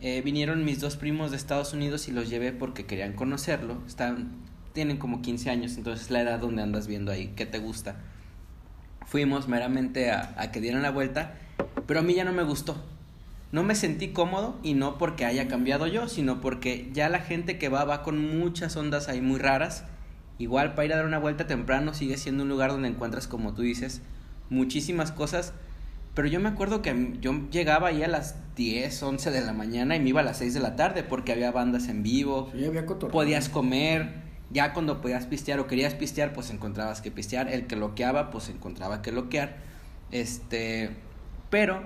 Eh, 0.00 0.22
vinieron 0.24 0.64
mis 0.64 0.78
dos 0.78 0.96
primos 0.96 1.32
de 1.32 1.36
Estados 1.36 1.72
Unidos 1.72 2.06
y 2.06 2.12
los 2.12 2.30
llevé 2.30 2.52
porque 2.52 2.86
querían 2.86 3.12
conocerlo. 3.14 3.82
Están, 3.88 4.30
tienen 4.72 4.98
como 4.98 5.22
15 5.22 5.50
años, 5.50 5.76
entonces 5.76 6.06
es 6.06 6.10
la 6.10 6.22
edad 6.22 6.38
donde 6.38 6.62
andas 6.62 6.86
viendo 6.86 7.12
ahí, 7.12 7.32
¿qué 7.36 7.46
te 7.46 7.58
gusta? 7.58 7.96
Fuimos 9.06 9.48
meramente 9.48 10.10
a, 10.10 10.34
a 10.36 10.52
que 10.52 10.60
dieran 10.60 10.82
la 10.82 10.90
vuelta, 10.90 11.34
pero 11.86 12.00
a 12.00 12.02
mí 12.02 12.14
ya 12.14 12.24
no 12.24 12.32
me 12.32 12.42
gustó. 12.42 12.76
No 13.52 13.64
me 13.64 13.74
sentí 13.74 14.08
cómodo 14.08 14.58
y 14.62 14.74
no 14.74 14.96
porque 14.96 15.24
haya 15.24 15.48
cambiado 15.48 15.88
yo, 15.88 16.08
sino 16.08 16.40
porque 16.40 16.88
ya 16.92 17.08
la 17.08 17.18
gente 17.18 17.58
que 17.58 17.68
va 17.68 17.84
va 17.84 18.04
con 18.04 18.38
muchas 18.38 18.76
ondas 18.76 19.08
ahí 19.08 19.20
muy 19.20 19.40
raras. 19.40 19.84
Igual 20.38 20.74
para 20.74 20.86
ir 20.86 20.92
a 20.92 20.96
dar 20.96 21.06
una 21.06 21.18
vuelta 21.18 21.48
temprano 21.48 21.92
sigue 21.92 22.16
siendo 22.16 22.44
un 22.44 22.48
lugar 22.48 22.70
donde 22.70 22.88
encuentras, 22.88 23.26
como 23.26 23.52
tú 23.52 23.62
dices, 23.62 24.02
muchísimas 24.50 25.10
cosas. 25.10 25.52
Pero 26.14 26.28
yo 26.28 26.38
me 26.38 26.48
acuerdo 26.48 26.80
que 26.80 27.16
yo 27.20 27.48
llegaba 27.50 27.88
ahí 27.88 28.04
a 28.04 28.08
las 28.08 28.36
10, 28.54 29.02
11 29.02 29.30
de 29.32 29.40
la 29.40 29.52
mañana 29.52 29.96
y 29.96 30.00
me 30.00 30.10
iba 30.10 30.20
a 30.20 30.24
las 30.24 30.38
6 30.38 30.54
de 30.54 30.60
la 30.60 30.76
tarde 30.76 31.02
porque 31.02 31.32
había 31.32 31.50
bandas 31.50 31.88
en 31.88 32.04
vivo. 32.04 32.50
Sí, 32.54 32.64
había 32.64 32.86
podías 32.86 33.48
comer. 33.48 34.29
Ya 34.50 34.72
cuando 34.72 35.00
podías 35.00 35.26
pistear 35.26 35.60
o 35.60 35.66
querías 35.66 35.94
pistear, 35.94 36.32
pues 36.32 36.50
encontrabas 36.50 37.00
que 37.00 37.10
pistear. 37.10 37.48
El 37.48 37.66
que 37.66 37.76
loqueaba, 37.76 38.30
pues 38.30 38.48
encontraba 38.48 39.02
que 39.02 39.12
loquear. 39.12 39.56
Este. 40.10 40.90
Pero 41.50 41.82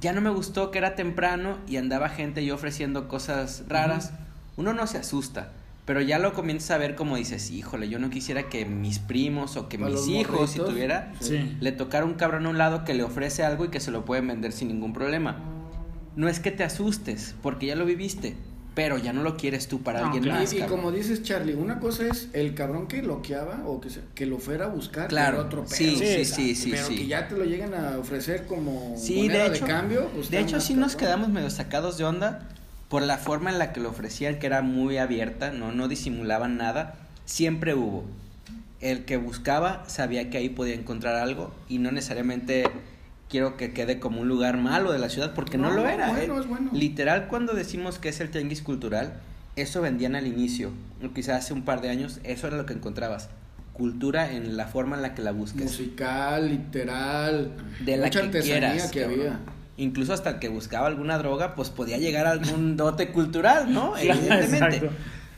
ya 0.00 0.12
no 0.12 0.20
me 0.20 0.30
gustó 0.30 0.70
que 0.70 0.78
era 0.78 0.94
temprano 0.94 1.58
y 1.66 1.76
andaba 1.76 2.08
gente 2.08 2.44
yo 2.44 2.54
ofreciendo 2.54 3.08
cosas 3.08 3.64
raras. 3.68 4.12
Uno 4.56 4.72
no 4.72 4.86
se 4.86 4.98
asusta, 4.98 5.52
pero 5.84 6.00
ya 6.00 6.18
lo 6.18 6.34
comienzas 6.34 6.72
a 6.72 6.78
ver 6.78 6.94
como 6.94 7.16
dices, 7.16 7.50
híjole, 7.50 7.88
yo 7.88 7.98
no 7.98 8.10
quisiera 8.10 8.48
que 8.48 8.64
mis 8.64 8.98
primos 8.98 9.56
o 9.56 9.68
que 9.68 9.78
mis 9.78 10.06
hijos, 10.08 10.50
si 10.50 10.58
tuviera, 10.58 11.12
le 11.60 11.72
tocara 11.72 12.04
un 12.04 12.14
cabrón 12.14 12.46
a 12.46 12.50
un 12.50 12.58
lado 12.58 12.84
que 12.84 12.94
le 12.94 13.02
ofrece 13.02 13.44
algo 13.44 13.64
y 13.64 13.68
que 13.68 13.80
se 13.80 13.90
lo 13.90 14.04
pueden 14.04 14.26
vender 14.26 14.52
sin 14.52 14.68
ningún 14.68 14.92
problema. 14.92 15.36
No 16.16 16.28
es 16.28 16.40
que 16.40 16.50
te 16.50 16.64
asustes, 16.64 17.34
porque 17.42 17.66
ya 17.66 17.76
lo 17.76 17.84
viviste, 17.84 18.36
pero 18.78 18.96
ya 18.96 19.12
no 19.12 19.24
lo 19.24 19.36
quieres 19.36 19.66
tú 19.66 19.82
para 19.82 20.06
alguien 20.06 20.28
más. 20.28 20.52
Y, 20.52 20.60
como 20.60 20.92
dices, 20.92 21.24
Charlie, 21.24 21.54
una 21.54 21.80
cosa 21.80 22.06
es 22.06 22.28
el 22.32 22.54
cabrón 22.54 22.86
que 22.86 23.02
loqueaba 23.02 23.64
o 23.66 23.80
que, 23.80 23.90
se, 23.90 24.02
que 24.14 24.24
lo 24.24 24.38
fuera 24.38 24.66
a 24.66 24.68
buscar, 24.68 25.08
claro, 25.08 25.40
otro 25.40 25.64
pedo. 25.64 25.74
Sí, 25.74 25.96
sí, 25.96 26.24
sí, 26.24 26.54
sí, 26.54 26.70
Pero 26.70 26.86
que 26.86 27.08
ya 27.08 27.26
te 27.26 27.36
lo 27.36 27.44
lleguen 27.44 27.74
a 27.74 27.98
ofrecer 27.98 28.46
como 28.46 28.94
sí, 28.96 29.22
moneda 29.22 29.48
de, 29.48 29.56
hecho, 29.56 29.64
de 29.64 29.72
cambio. 29.72 30.08
Pues 30.14 30.30
de 30.30 30.38
hecho, 30.38 30.60
sí 30.60 30.74
nos 30.74 30.94
quedamos 30.94 31.28
medio 31.28 31.50
sacados 31.50 31.98
de 31.98 32.04
onda 32.04 32.48
por 32.88 33.02
la 33.02 33.18
forma 33.18 33.50
en 33.50 33.58
la 33.58 33.72
que 33.72 33.80
lo 33.80 33.88
ofrecían, 33.88 34.38
que 34.38 34.46
era 34.46 34.62
muy 34.62 34.96
abierta, 34.98 35.50
no, 35.50 35.72
no 35.72 35.88
disimulaban 35.88 36.56
nada. 36.56 36.94
Siempre 37.24 37.74
hubo. 37.74 38.04
El 38.80 39.04
que 39.04 39.16
buscaba 39.16 39.82
sabía 39.88 40.30
que 40.30 40.38
ahí 40.38 40.50
podía 40.50 40.74
encontrar 40.74 41.16
algo 41.16 41.52
y 41.68 41.78
no 41.78 41.90
necesariamente 41.90 42.62
quiero 43.28 43.56
que 43.56 43.72
quede 43.72 43.98
como 44.00 44.20
un 44.20 44.28
lugar 44.28 44.56
malo 44.56 44.92
de 44.92 44.98
la 44.98 45.08
ciudad, 45.08 45.34
porque 45.34 45.58
no, 45.58 45.68
No, 45.70 45.76
lo 45.76 45.88
era. 45.88 46.10
bueno, 46.10 46.36
¿eh? 46.36 46.40
es 46.40 46.46
bueno. 46.46 46.70
Literal, 46.72 47.28
cuando 47.28 47.52
decimos 47.54 47.98
que 47.98 48.08
es 48.08 48.20
el 48.20 48.30
tianguis 48.30 48.62
cultural, 48.62 49.14
eso 49.56 49.80
vendían 49.82 50.14
al 50.16 50.26
inicio, 50.26 50.70
quizás 51.14 51.44
hace 51.44 51.52
un 51.52 51.62
par 51.62 51.80
de 51.80 51.90
años, 51.90 52.20
eso 52.24 52.46
era 52.46 52.56
lo 52.56 52.66
que 52.66 52.74
encontrabas. 52.74 53.28
Cultura 53.72 54.32
en 54.32 54.56
la 54.56 54.66
forma 54.66 54.96
en 54.96 55.02
la 55.02 55.14
que 55.14 55.22
la 55.22 55.30
busques. 55.32 55.62
Musical, 55.62 56.48
literal, 56.48 57.52
de 57.84 57.96
la 57.96 58.06
mucha 58.06 58.20
que 58.22 58.26
artesanía 58.26 58.60
quieras, 58.70 58.90
que 58.90 59.00
cabrón. 59.02 59.20
había. 59.20 59.38
Incluso 59.76 60.12
hasta 60.12 60.30
el 60.30 60.38
que 60.40 60.48
buscaba 60.48 60.88
alguna 60.88 61.18
droga, 61.18 61.54
pues 61.54 61.70
podía 61.70 61.98
llegar 61.98 62.26
a 62.26 62.32
algún 62.32 62.76
dote 62.76 63.10
cultural, 63.12 63.72
¿no? 63.72 63.96
Evidentemente. 63.96 64.76
exacto. 64.76 64.90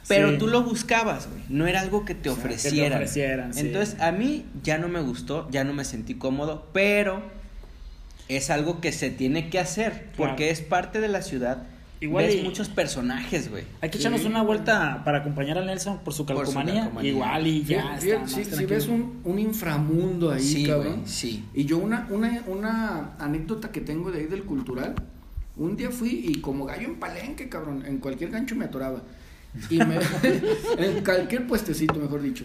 Pero 0.08 0.30
Sí. 0.30 0.38
tú 0.38 0.46
lo 0.46 0.62
buscabas, 0.62 1.28
güey. 1.28 1.42
No 1.50 1.66
era 1.66 1.80
algo 1.82 2.06
que 2.06 2.14
te 2.14 2.30
O 2.30 2.34
sea, 2.34 2.44
que 2.44 2.48
te 2.48 2.54
ofrecieran. 2.56 2.92
ofrecieran, 2.94 3.52
sí. 3.54 3.60
Entonces, 3.60 4.00
a 4.00 4.12
mí 4.12 4.46
ya 4.62 4.78
no 4.78 4.88
me 4.88 5.00
gustó, 5.02 5.46
ya 5.50 5.62
no 5.64 5.74
me 5.74 5.84
sentí 5.84 6.14
cómodo, 6.14 6.68
pero 6.72 7.22
es 8.36 8.50
algo 8.50 8.80
que 8.80 8.92
se 8.92 9.10
tiene 9.10 9.48
que 9.50 9.58
hacer, 9.58 10.06
porque 10.16 10.50
es 10.50 10.60
parte 10.60 11.00
de 11.00 11.08
la 11.08 11.22
ciudad. 11.22 11.64
Igual 12.02 12.24
Ves 12.26 12.36
y- 12.36 12.42
muchos 12.42 12.70
personajes, 12.70 13.50
güey. 13.50 13.64
Hay 13.82 13.90
que 13.90 13.98
echarnos 13.98 14.22
Sí. 14.22 14.26
una 14.26 14.42
vuelta 14.42 15.02
para 15.04 15.18
acompañar 15.18 15.58
a 15.58 15.64
Nelson 15.64 15.98
por 15.98 16.14
su 16.14 16.24
Por 16.24 16.46
su 16.46 16.54
calcomanía. 16.54 16.90
Igual 17.02 17.46
y 17.46 17.62
ya. 17.62 17.96
Está 17.98 18.26
si, 18.26 18.64
ves 18.64 18.88
un, 18.88 19.20
un 19.24 19.38
inframundo 19.38 20.30
ahí, 20.30 20.42
Sí, 20.42 20.66
cabrón. 20.66 21.02
sí. 21.04 21.44
Y 21.52 21.66
yo 21.66 21.76
una, 21.76 22.06
una, 22.10 22.42
una 22.46 23.10
anécdota 23.18 23.70
que 23.70 23.82
tengo 23.82 24.10
de 24.10 24.20
ahí 24.20 24.26
del 24.26 24.44
cultural, 24.44 24.94
un 25.56 25.76
día 25.76 25.90
fui 25.90 26.24
y 26.26 26.40
como 26.40 26.64
gallo 26.64 26.86
en 26.88 26.94
palenque, 26.94 27.50
cabrón, 27.50 27.84
en 27.86 27.98
cualquier 27.98 28.30
gancho 28.30 28.56
me 28.56 28.64
atoraba. 28.64 29.02
Y 29.68 29.76
me, 29.78 29.96
en 30.78 31.04
cualquier 31.04 31.46
puestecito, 31.46 31.94
mejor 31.96 32.22
dicho. 32.22 32.44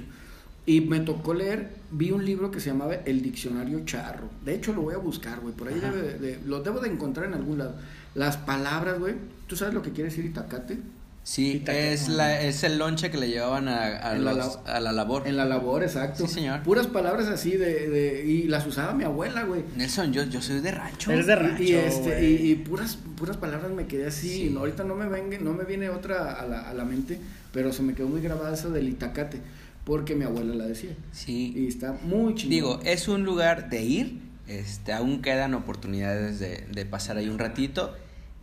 Y 0.67 0.81
me 0.81 0.99
tocó 1.01 1.33
leer, 1.35 1.69
vi 1.91 2.09
un 2.11 2.25
libro 2.25 2.49
que 2.49 2.59
se 2.59 2.69
llamaba 2.71 2.95
El 3.05 3.21
Diccionario 3.21 3.85
Charro. 3.85 4.29
De 4.43 4.55
hecho, 4.55 4.73
lo 4.73 4.81
voy 4.81 4.95
a 4.95 4.97
buscar, 4.97 5.39
güey. 5.41 5.53
Por 5.53 5.67
ahí 5.67 5.79
debe 5.79 6.17
de, 6.17 6.39
lo 6.45 6.61
debo 6.63 6.79
de 6.79 6.89
encontrar 6.89 7.27
en 7.27 7.35
algún 7.35 7.59
lado. 7.59 7.75
Las 8.15 8.37
palabras, 8.37 8.97
güey. 8.99 9.13
¿Tú 9.47 9.55
sabes 9.55 9.73
lo 9.75 9.81
que 9.83 9.91
quiere 9.91 10.09
decir 10.09 10.25
itacate? 10.25 10.79
Sí, 11.21 11.63
es, 11.67 12.07
la, 12.07 12.39
es 12.41 12.63
el 12.63 12.77
lonche 12.77 13.09
que 13.09 13.17
le 13.17 13.27
llevaban 13.27 13.67
a, 13.67 13.97
a, 13.97 14.15
la 14.15 14.31
a 14.67 14.79
la 14.79 14.91
labor. 14.91 15.27
En 15.27 15.37
la 15.37 15.45
labor, 15.45 15.81
exacto. 15.81 16.27
Sí, 16.27 16.31
señor. 16.33 16.61
Puras 16.61 16.85
palabras 16.85 17.27
así 17.27 17.57
de, 17.57 17.89
de 17.89 18.25
y 18.25 18.43
las 18.43 18.65
usaba 18.67 18.93
mi 18.93 19.03
abuela, 19.05 19.43
güey. 19.43 19.63
Nelson, 19.75 20.13
yo, 20.13 20.23
yo 20.25 20.39
soy 20.41 20.59
de 20.61 20.71
rancho. 20.71 21.11
Eres 21.11 21.25
de 21.25 21.33
Y- 21.33 21.35
rancho, 21.35 21.63
y, 21.63 21.73
este, 21.73 22.29
y, 22.29 22.51
y 22.51 22.55
puras 22.55 22.99
puras 23.17 23.37
palabras 23.37 23.71
me 23.71 23.87
quedé 23.87 24.05
así, 24.07 24.29
Sí. 24.29 24.49
no, 24.51 24.59
ahorita 24.59 24.83
no 24.83 24.93
me 24.93 25.07
vengue, 25.09 25.39
no 25.39 25.53
me 25.53 25.63
viene 25.63 25.89
otra 25.89 26.33
a 26.33 26.45
la, 26.47 26.61
a 26.69 26.73
la 26.75 26.85
mente, 26.85 27.19
pero 27.51 27.73
se 27.73 27.81
me 27.81 27.95
quedó 27.95 28.07
muy 28.07 28.21
grabada 28.21 28.53
esa 28.53 28.69
del 28.69 28.87
itacate, 28.89 29.39
porque 29.85 30.15
mi 30.15 30.25
abuela 30.25 30.53
la 30.55 30.65
decía. 30.65 30.95
Sí. 31.13 31.53
Y 31.55 31.67
está 31.67 31.93
muy 32.03 32.35
chingón. 32.35 32.49
Digo, 32.49 32.79
es 32.83 33.07
un 33.07 33.23
lugar 33.23 33.69
de 33.69 33.83
ir, 33.83 34.19
este, 34.47 34.91
aún 34.91 35.21
quedan 35.21 35.53
oportunidades 35.53 36.39
de, 36.39 36.65
de 36.71 36.85
pasar 36.85 37.15
ahí 37.17 37.29
un 37.29 37.39
ratito. 37.39 37.95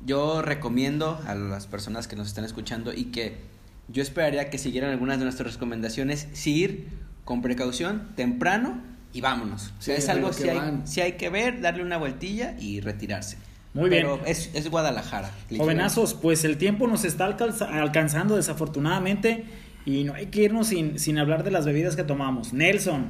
Yo 0.07 0.41
recomiendo 0.43 1.21
a 1.27 1.35
las 1.35 1.67
personas 1.67 2.09
que 2.09 2.17
nos 2.17 2.29
están 2.29 2.45
escuchando 2.45 2.93
y 2.95 3.07
que 3.07 3.37
yo 3.89 4.03
esperaría 4.03 4.49
que 4.51 4.59
siguieran 4.59 4.91
algunas 4.91 5.19
de 5.19 5.25
nuestras 5.25 5.53
recomendaciones, 5.55 6.29
sí 6.33 6.55
ir 6.55 6.89
con 7.25 7.43
precaución, 7.43 8.09
temprano 8.17 8.81
y 9.13 9.21
vámonos. 9.21 9.73
O 9.79 9.83
sea, 9.83 9.97
es 9.97 10.09
algo 10.09 10.29
que 10.31 10.35
si 10.35 10.49
hay, 10.49 10.81
sí 10.85 11.01
hay 11.03 11.13
que 11.13 11.29
ver, 11.29 11.61
darle 11.61 11.83
una 11.83 11.99
vueltilla 11.99 12.57
y 12.59 12.81
retirarse. 12.81 13.37
Muy 13.75 13.91
Pero 13.91 14.17
bien. 14.19 14.29
es, 14.29 14.51
es 14.55 14.69
Guadalajara. 14.71 15.31
Jovenazos, 15.57 16.15
pues 16.15 16.45
el 16.45 16.59
tiempo 16.59 16.87
nos 16.89 17.05
está 17.05 17.27
alcanza- 17.27 17.69
alcanzando 17.81 18.37
desafortunadamente 18.37 19.45
y 19.85 20.05
no 20.05 20.15
hay 20.15 20.27
que 20.27 20.43
irnos 20.43 20.69
sin, 20.69 20.99
sin 20.99 21.19
hablar 21.19 21.45
de 21.45 21.51
las 21.51 21.65
bebidas 21.67 21.97
que 21.97 22.05
tomamos. 22.05 22.53
Nelson, 22.53 23.07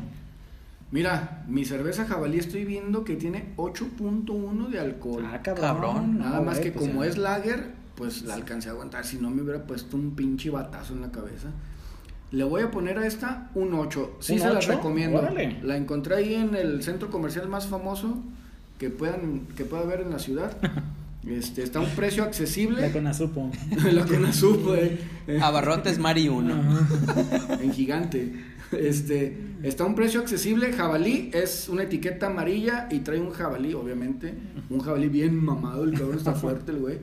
Mira, 0.90 1.42
mi 1.48 1.64
cerveza 1.64 2.04
jabalí 2.04 2.38
estoy 2.38 2.64
viendo 2.66 3.02
que 3.02 3.16
tiene 3.16 3.54
8.1 3.56 4.68
de 4.68 4.78
alcohol. 4.78 5.24
ah, 5.26 5.40
cabrón. 5.42 5.64
Cabrón. 5.64 6.18
Nada 6.18 6.36
No, 6.38 6.42
más 6.44 6.58
güey, 6.58 6.70
que 6.70 6.78
pues, 6.78 6.86
como 6.88 7.02
ya. 7.02 7.10
es 7.10 7.16
lager, 7.16 7.70
pues 7.94 8.22
la 8.24 8.34
alcancé 8.34 8.68
a 8.68 8.72
aguantar. 8.72 9.04
Si 9.06 9.16
no 9.16 9.30
me 9.30 9.40
hubiera 9.40 9.64
puesto 9.66 9.96
un 9.96 10.14
pinche 10.14 10.50
batazo 10.50 10.92
en 10.92 11.00
la 11.00 11.10
cabeza. 11.10 11.48
Le 12.30 12.44
voy 12.44 12.62
a 12.62 12.70
poner 12.70 12.98
a 12.98 13.06
esta 13.06 13.50
un 13.54 13.72
8. 13.72 14.16
Sí 14.20 14.34
¿Un 14.34 14.38
se 14.40 14.50
la 14.50 14.58
ocho? 14.58 14.72
recomiendo. 14.72 15.18
Órale. 15.18 15.60
La 15.62 15.76
encontré 15.78 16.14
ahí 16.16 16.34
en 16.34 16.54
el 16.54 16.82
centro 16.82 17.10
comercial 17.10 17.48
más 17.48 17.66
famoso 17.66 18.18
que 18.78 18.90
puedan 18.90 19.46
que 19.56 19.64
pueda 19.64 19.82
haber 19.84 20.00
en 20.02 20.10
la 20.10 20.18
ciudad. 20.18 20.56
Este, 21.26 21.62
está 21.62 21.78
a 21.78 21.82
un 21.82 21.90
precio 21.90 22.24
accesible. 22.24 22.80
La 22.80 22.92
Conasupo. 22.92 23.50
La 23.92 24.04
Conasupo, 24.04 24.74
eh. 24.74 24.98
Abarrotes 25.40 25.98
Mari 25.98 26.28
1. 26.28 26.78
en 27.60 27.72
gigante. 27.72 28.32
Este, 28.72 29.36
está 29.62 29.84
a 29.84 29.86
un 29.86 29.94
precio 29.94 30.20
accesible. 30.20 30.72
Jabalí 30.72 31.30
es 31.32 31.68
una 31.68 31.84
etiqueta 31.84 32.26
amarilla 32.26 32.88
y 32.90 33.00
trae 33.00 33.20
un 33.20 33.30
jabalí, 33.30 33.74
obviamente. 33.74 34.34
Un 34.70 34.80
jabalí 34.80 35.08
bien 35.08 35.36
mamado, 35.36 35.84
el 35.84 35.92
cabrón 35.92 36.16
está 36.16 36.32
fuerte, 36.32 36.72
el 36.72 36.78
güey. 36.78 36.98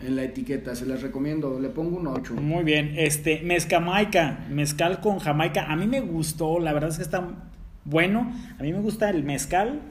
En 0.00 0.16
la 0.16 0.22
etiqueta, 0.24 0.74
se 0.74 0.86
las 0.86 1.02
recomiendo. 1.02 1.58
Le 1.60 1.68
pongo 1.68 1.98
un 1.98 2.06
8. 2.06 2.34
Muy 2.34 2.64
bien. 2.64 2.94
Este, 2.96 3.42
mezcamaica, 3.42 4.46
mezcal 4.48 5.00
con 5.00 5.18
jamaica. 5.18 5.70
A 5.70 5.76
mí 5.76 5.86
me 5.86 6.00
gustó, 6.00 6.58
la 6.58 6.72
verdad 6.72 6.90
es 6.90 6.96
que 6.96 7.02
está 7.02 7.50
bueno. 7.84 8.32
A 8.58 8.62
mí 8.62 8.72
me 8.72 8.80
gusta 8.80 9.10
el 9.10 9.24
mezcal. 9.24 9.82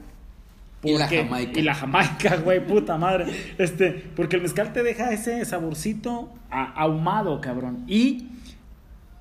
Y 0.82 0.96
la 0.96 1.08
jamaica. 1.08 1.58
Y 1.58 1.62
la 1.62 1.74
jamaica, 1.74 2.36
güey, 2.44 2.64
puta 2.66 2.96
madre. 2.98 3.26
Este, 3.58 3.90
porque 4.14 4.36
el 4.36 4.42
mezcal 4.42 4.72
te 4.72 4.82
deja 4.82 5.12
ese 5.12 5.44
saborcito 5.44 6.32
ahumado, 6.50 7.40
cabrón. 7.40 7.84
Y 7.88 8.28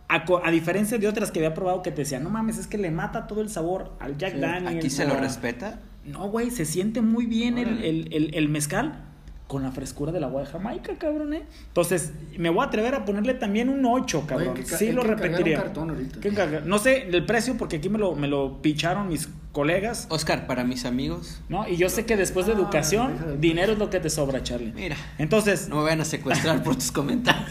a, 0.07 0.23
a 0.43 0.51
diferencia 0.51 0.97
de 0.97 1.07
otras 1.07 1.31
que 1.31 1.39
había 1.39 1.53
probado 1.53 1.81
que 1.81 1.91
te 1.91 2.01
decían, 2.03 2.23
no 2.23 2.29
mames, 2.29 2.57
es 2.57 2.67
que 2.67 2.77
le 2.77 2.91
mata 2.91 3.27
todo 3.27 3.41
el 3.41 3.49
sabor 3.49 3.93
al 3.99 4.17
Jack 4.17 4.33
Sí, 4.35 4.39
Daniels. 4.39 4.77
Aquí 4.77 4.89
se 4.89 5.05
lo 5.05 5.15
respeta. 5.15 5.79
No, 6.05 6.29
güey, 6.29 6.51
se 6.51 6.63
siente 6.63 7.01
muy 7.01 7.25
bien 7.25 7.57
el- 7.57 7.83
el- 8.13 8.33
el 8.33 8.49
mezcal 8.49 9.03
con 9.47 9.63
la 9.63 9.71
frescura 9.71 10.11
del 10.11 10.23
agua 10.25 10.41
de 10.41 10.47
Jamaica, 10.47 10.93
cabrón, 10.99 11.33
¿eh? 11.33 11.43
Entonces, 11.67 12.11
me 12.37 12.49
voy 12.49 12.61
a 12.61 12.67
atrever 12.67 12.95
a 12.95 13.05
ponerle 13.05 13.33
también 13.33 13.69
un 13.69 13.85
8, 13.85 14.25
cabrón. 14.27 14.49
Oye, 14.49 14.63
que 14.63 14.65
sí 14.77 14.91
lo 14.91 15.03
que 15.03 15.07
repetiría. 15.09 15.57
un 15.59 15.63
cartón 15.63 15.89
ahorita. 15.91 16.61
No 16.65 16.79
sé 16.79 17.07
el 17.07 17.25
precio 17.25 17.55
porque 17.57 17.77
aquí 17.77 17.87
me 17.89 17.97
lo, 17.97 18.13
me 18.15 18.27
lo 18.27 18.61
picharon 18.61 19.07
mis 19.07 19.29
colegas, 19.53 20.05
Oscar, 20.09 20.45
para 20.47 20.63
mis 20.65 20.85
amigos, 20.85 21.39
¿no? 21.49 21.67
Y 21.67 21.77
yo 21.77 21.89
sé 21.89 22.05
que 22.05 22.15
después 22.17 22.45
de 22.45 22.51
Ah, 22.51 22.55
educación, 22.55 23.17
de- 23.25 23.37
dinero 23.37 23.71
es 23.73 23.79
lo 23.79 23.89
que 23.89 23.99
te 23.99 24.09
sobra, 24.09 24.43
Charlie. 24.43 24.71
mira, 24.75 24.97
Entonces, 25.17 25.69
no 25.69 25.77
me 25.77 25.83
vayan 25.83 26.01
a 26.01 26.05
secuestrar 26.05 26.61
por 26.61 26.75
tus 26.75 26.91
comentarios. 26.91 27.47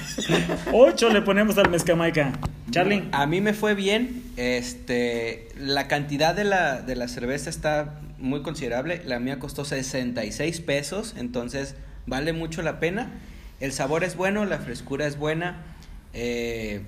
8 0.72 1.08
le 1.12 1.22
ponemos 1.22 1.56
al 1.58 1.70
mezcamaica. 1.70 2.32
Charlie. 2.70 3.08
A 3.12 3.26
mí 3.26 3.40
me 3.40 3.54
fue 3.54 3.74
bien. 3.74 4.22
Este, 4.36 5.48
la 5.58 5.88
cantidad 5.88 6.34
de 6.34 6.44
la, 6.44 6.82
de 6.82 6.94
la 6.96 7.08
cerveza 7.08 7.48
está 7.50 8.00
muy 8.18 8.42
considerable. 8.42 9.02
La 9.04 9.18
mía 9.18 9.38
costó 9.38 9.64
66 9.64 10.60
pesos, 10.60 11.14
entonces 11.16 11.74
vale 12.06 12.32
mucho 12.32 12.62
la 12.62 12.80
pena. 12.80 13.10
El 13.60 13.72
sabor 13.72 14.04
es 14.04 14.16
bueno, 14.16 14.44
la 14.44 14.58
frescura 14.58 15.06
es 15.06 15.18
buena. 15.18 15.62
Eh, 16.12 16.82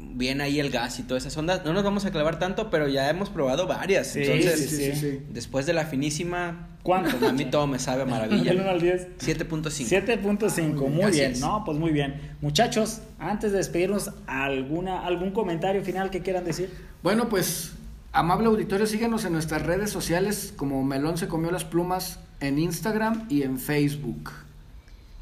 bien 0.00 0.40
ahí 0.40 0.60
el 0.60 0.70
gas 0.70 0.98
y 0.98 1.02
todas 1.02 1.24
esas 1.24 1.36
ondas. 1.36 1.64
No 1.64 1.72
nos 1.72 1.84
vamos 1.84 2.04
a 2.04 2.10
clavar 2.10 2.38
tanto, 2.38 2.70
pero 2.70 2.88
ya 2.88 3.08
hemos 3.10 3.30
probado 3.30 3.66
varias. 3.66 4.08
Sí, 4.08 4.22
entonces, 4.22 4.70
sí, 4.70 4.76
sí, 4.76 4.92
sí. 4.94 5.20
después 5.30 5.66
de 5.66 5.72
la 5.72 5.86
finísima, 5.86 6.68
¿Cuánto? 6.82 7.26
a 7.26 7.32
mí 7.32 7.44
todo 7.46 7.66
me 7.66 7.78
sabe 7.78 8.02
a 8.04 8.06
maravilla. 8.06 8.52
Del 8.52 8.60
1 8.60 8.70
al 8.70 8.80
10. 8.80 9.18
7.5. 9.18 10.18
7.5, 10.20 10.88
muy 10.88 11.04
Así 11.04 11.18
bien, 11.18 11.32
es. 11.32 11.40
no, 11.40 11.62
pues 11.64 11.78
muy 11.78 11.90
bien. 11.90 12.20
Muchachos, 12.40 13.00
antes 13.18 13.52
de 13.52 13.58
despedirnos, 13.58 14.10
¿alguna, 14.26 15.04
¿algún 15.04 15.32
comentario 15.32 15.82
final 15.82 16.10
que 16.10 16.20
quieran 16.20 16.44
decir? 16.44 16.70
Bueno, 17.02 17.28
pues, 17.28 17.72
amable 18.12 18.46
auditorio, 18.46 18.86
síguenos 18.86 19.24
en 19.24 19.32
nuestras 19.32 19.62
redes 19.62 19.90
sociales 19.90 20.52
como 20.56 20.82
Melón 20.84 21.18
se 21.18 21.28
comió 21.28 21.50
las 21.50 21.64
plumas 21.64 22.20
en 22.40 22.58
Instagram 22.58 23.26
y 23.28 23.42
en 23.42 23.58
Facebook. 23.58 24.30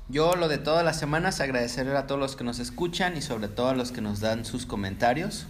Yo 0.09 0.37
lo 0.37 0.49
de 0.49 0.59
todas 0.59 0.85
las 0.85 0.99
semanas 0.99 1.41
agradecerle 1.41 1.97
a 1.97 2.07
todos 2.07 2.21
los 2.21 2.37
que 2.37 2.45
nos 2.45 2.59
escuchan 2.61 3.17
y 3.17 3.23
sobre 3.23 3.49
todo 3.49 3.69
a 3.71 3.75
los 3.75 3.91
que 3.91 4.01
nos 4.01 4.21
dan 4.21 4.45
sus 4.45 4.65
comentarios. 4.67 5.47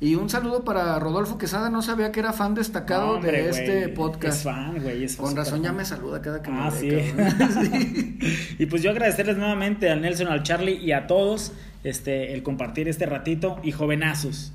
Y 0.00 0.16
un 0.16 0.28
saludo 0.28 0.64
para 0.64 0.98
Rodolfo 0.98 1.38
Quesada, 1.38 1.70
no 1.70 1.80
sabía 1.80 2.10
que 2.10 2.18
era 2.20 2.32
fan 2.32 2.54
destacado 2.54 3.06
No, 3.06 3.12
hombre, 3.14 3.42
de 3.44 3.50
este 3.50 3.88
podcast. 3.88 4.38
Es 4.38 4.42
fan, 4.44 4.80
güey. 4.82 5.04
es 5.04 5.16
Con 5.16 5.36
razón 5.36 5.62
ya 5.62 5.68
fan. 5.68 5.76
me 5.76 5.84
saluda 5.84 6.20
cada 6.20 6.42
que 6.42 6.50
Ah, 6.52 6.70
me 6.72 6.78
sí. 6.78 6.88
ve, 6.90 7.14
cabrón. 7.16 8.18
y 8.58 8.66
pues 8.66 8.82
yo 8.82 8.90
agradecerles 8.90 9.36
nuevamente 9.36 9.90
al 9.90 10.00
Nelson, 10.02 10.26
al 10.28 10.42
Charlie 10.42 10.74
y 10.76 10.90
a 10.92 11.06
todos 11.06 11.52
este, 11.84 12.34
el 12.34 12.42
compartir 12.42 12.88
este 12.88 13.06
ratito 13.06 13.58
y 13.62 13.70
jovenazos. 13.72 14.52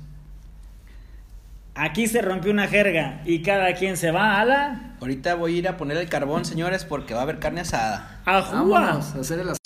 Aquí 1.80 2.08
se 2.08 2.20
rompió 2.22 2.50
una 2.50 2.66
jerga 2.66 3.20
y 3.24 3.40
cada 3.42 3.72
quien 3.74 3.96
se 3.96 4.10
va 4.10 4.40
a 4.40 4.44
la 4.44 4.80
Ahorita 5.00 5.36
voy 5.36 5.54
a 5.54 5.58
ir 5.58 5.68
a 5.68 5.76
poner 5.76 5.96
el 5.96 6.08
carbón, 6.08 6.44
señores, 6.44 6.84
porque 6.84 7.14
va 7.14 7.20
a 7.20 7.22
haber 7.22 7.38
carne 7.38 7.60
asada. 7.60 8.20
ajúa. 8.24 8.80
Vámonos 8.80 9.14
a 9.14 9.20
hacer 9.20 9.38
el 9.38 9.57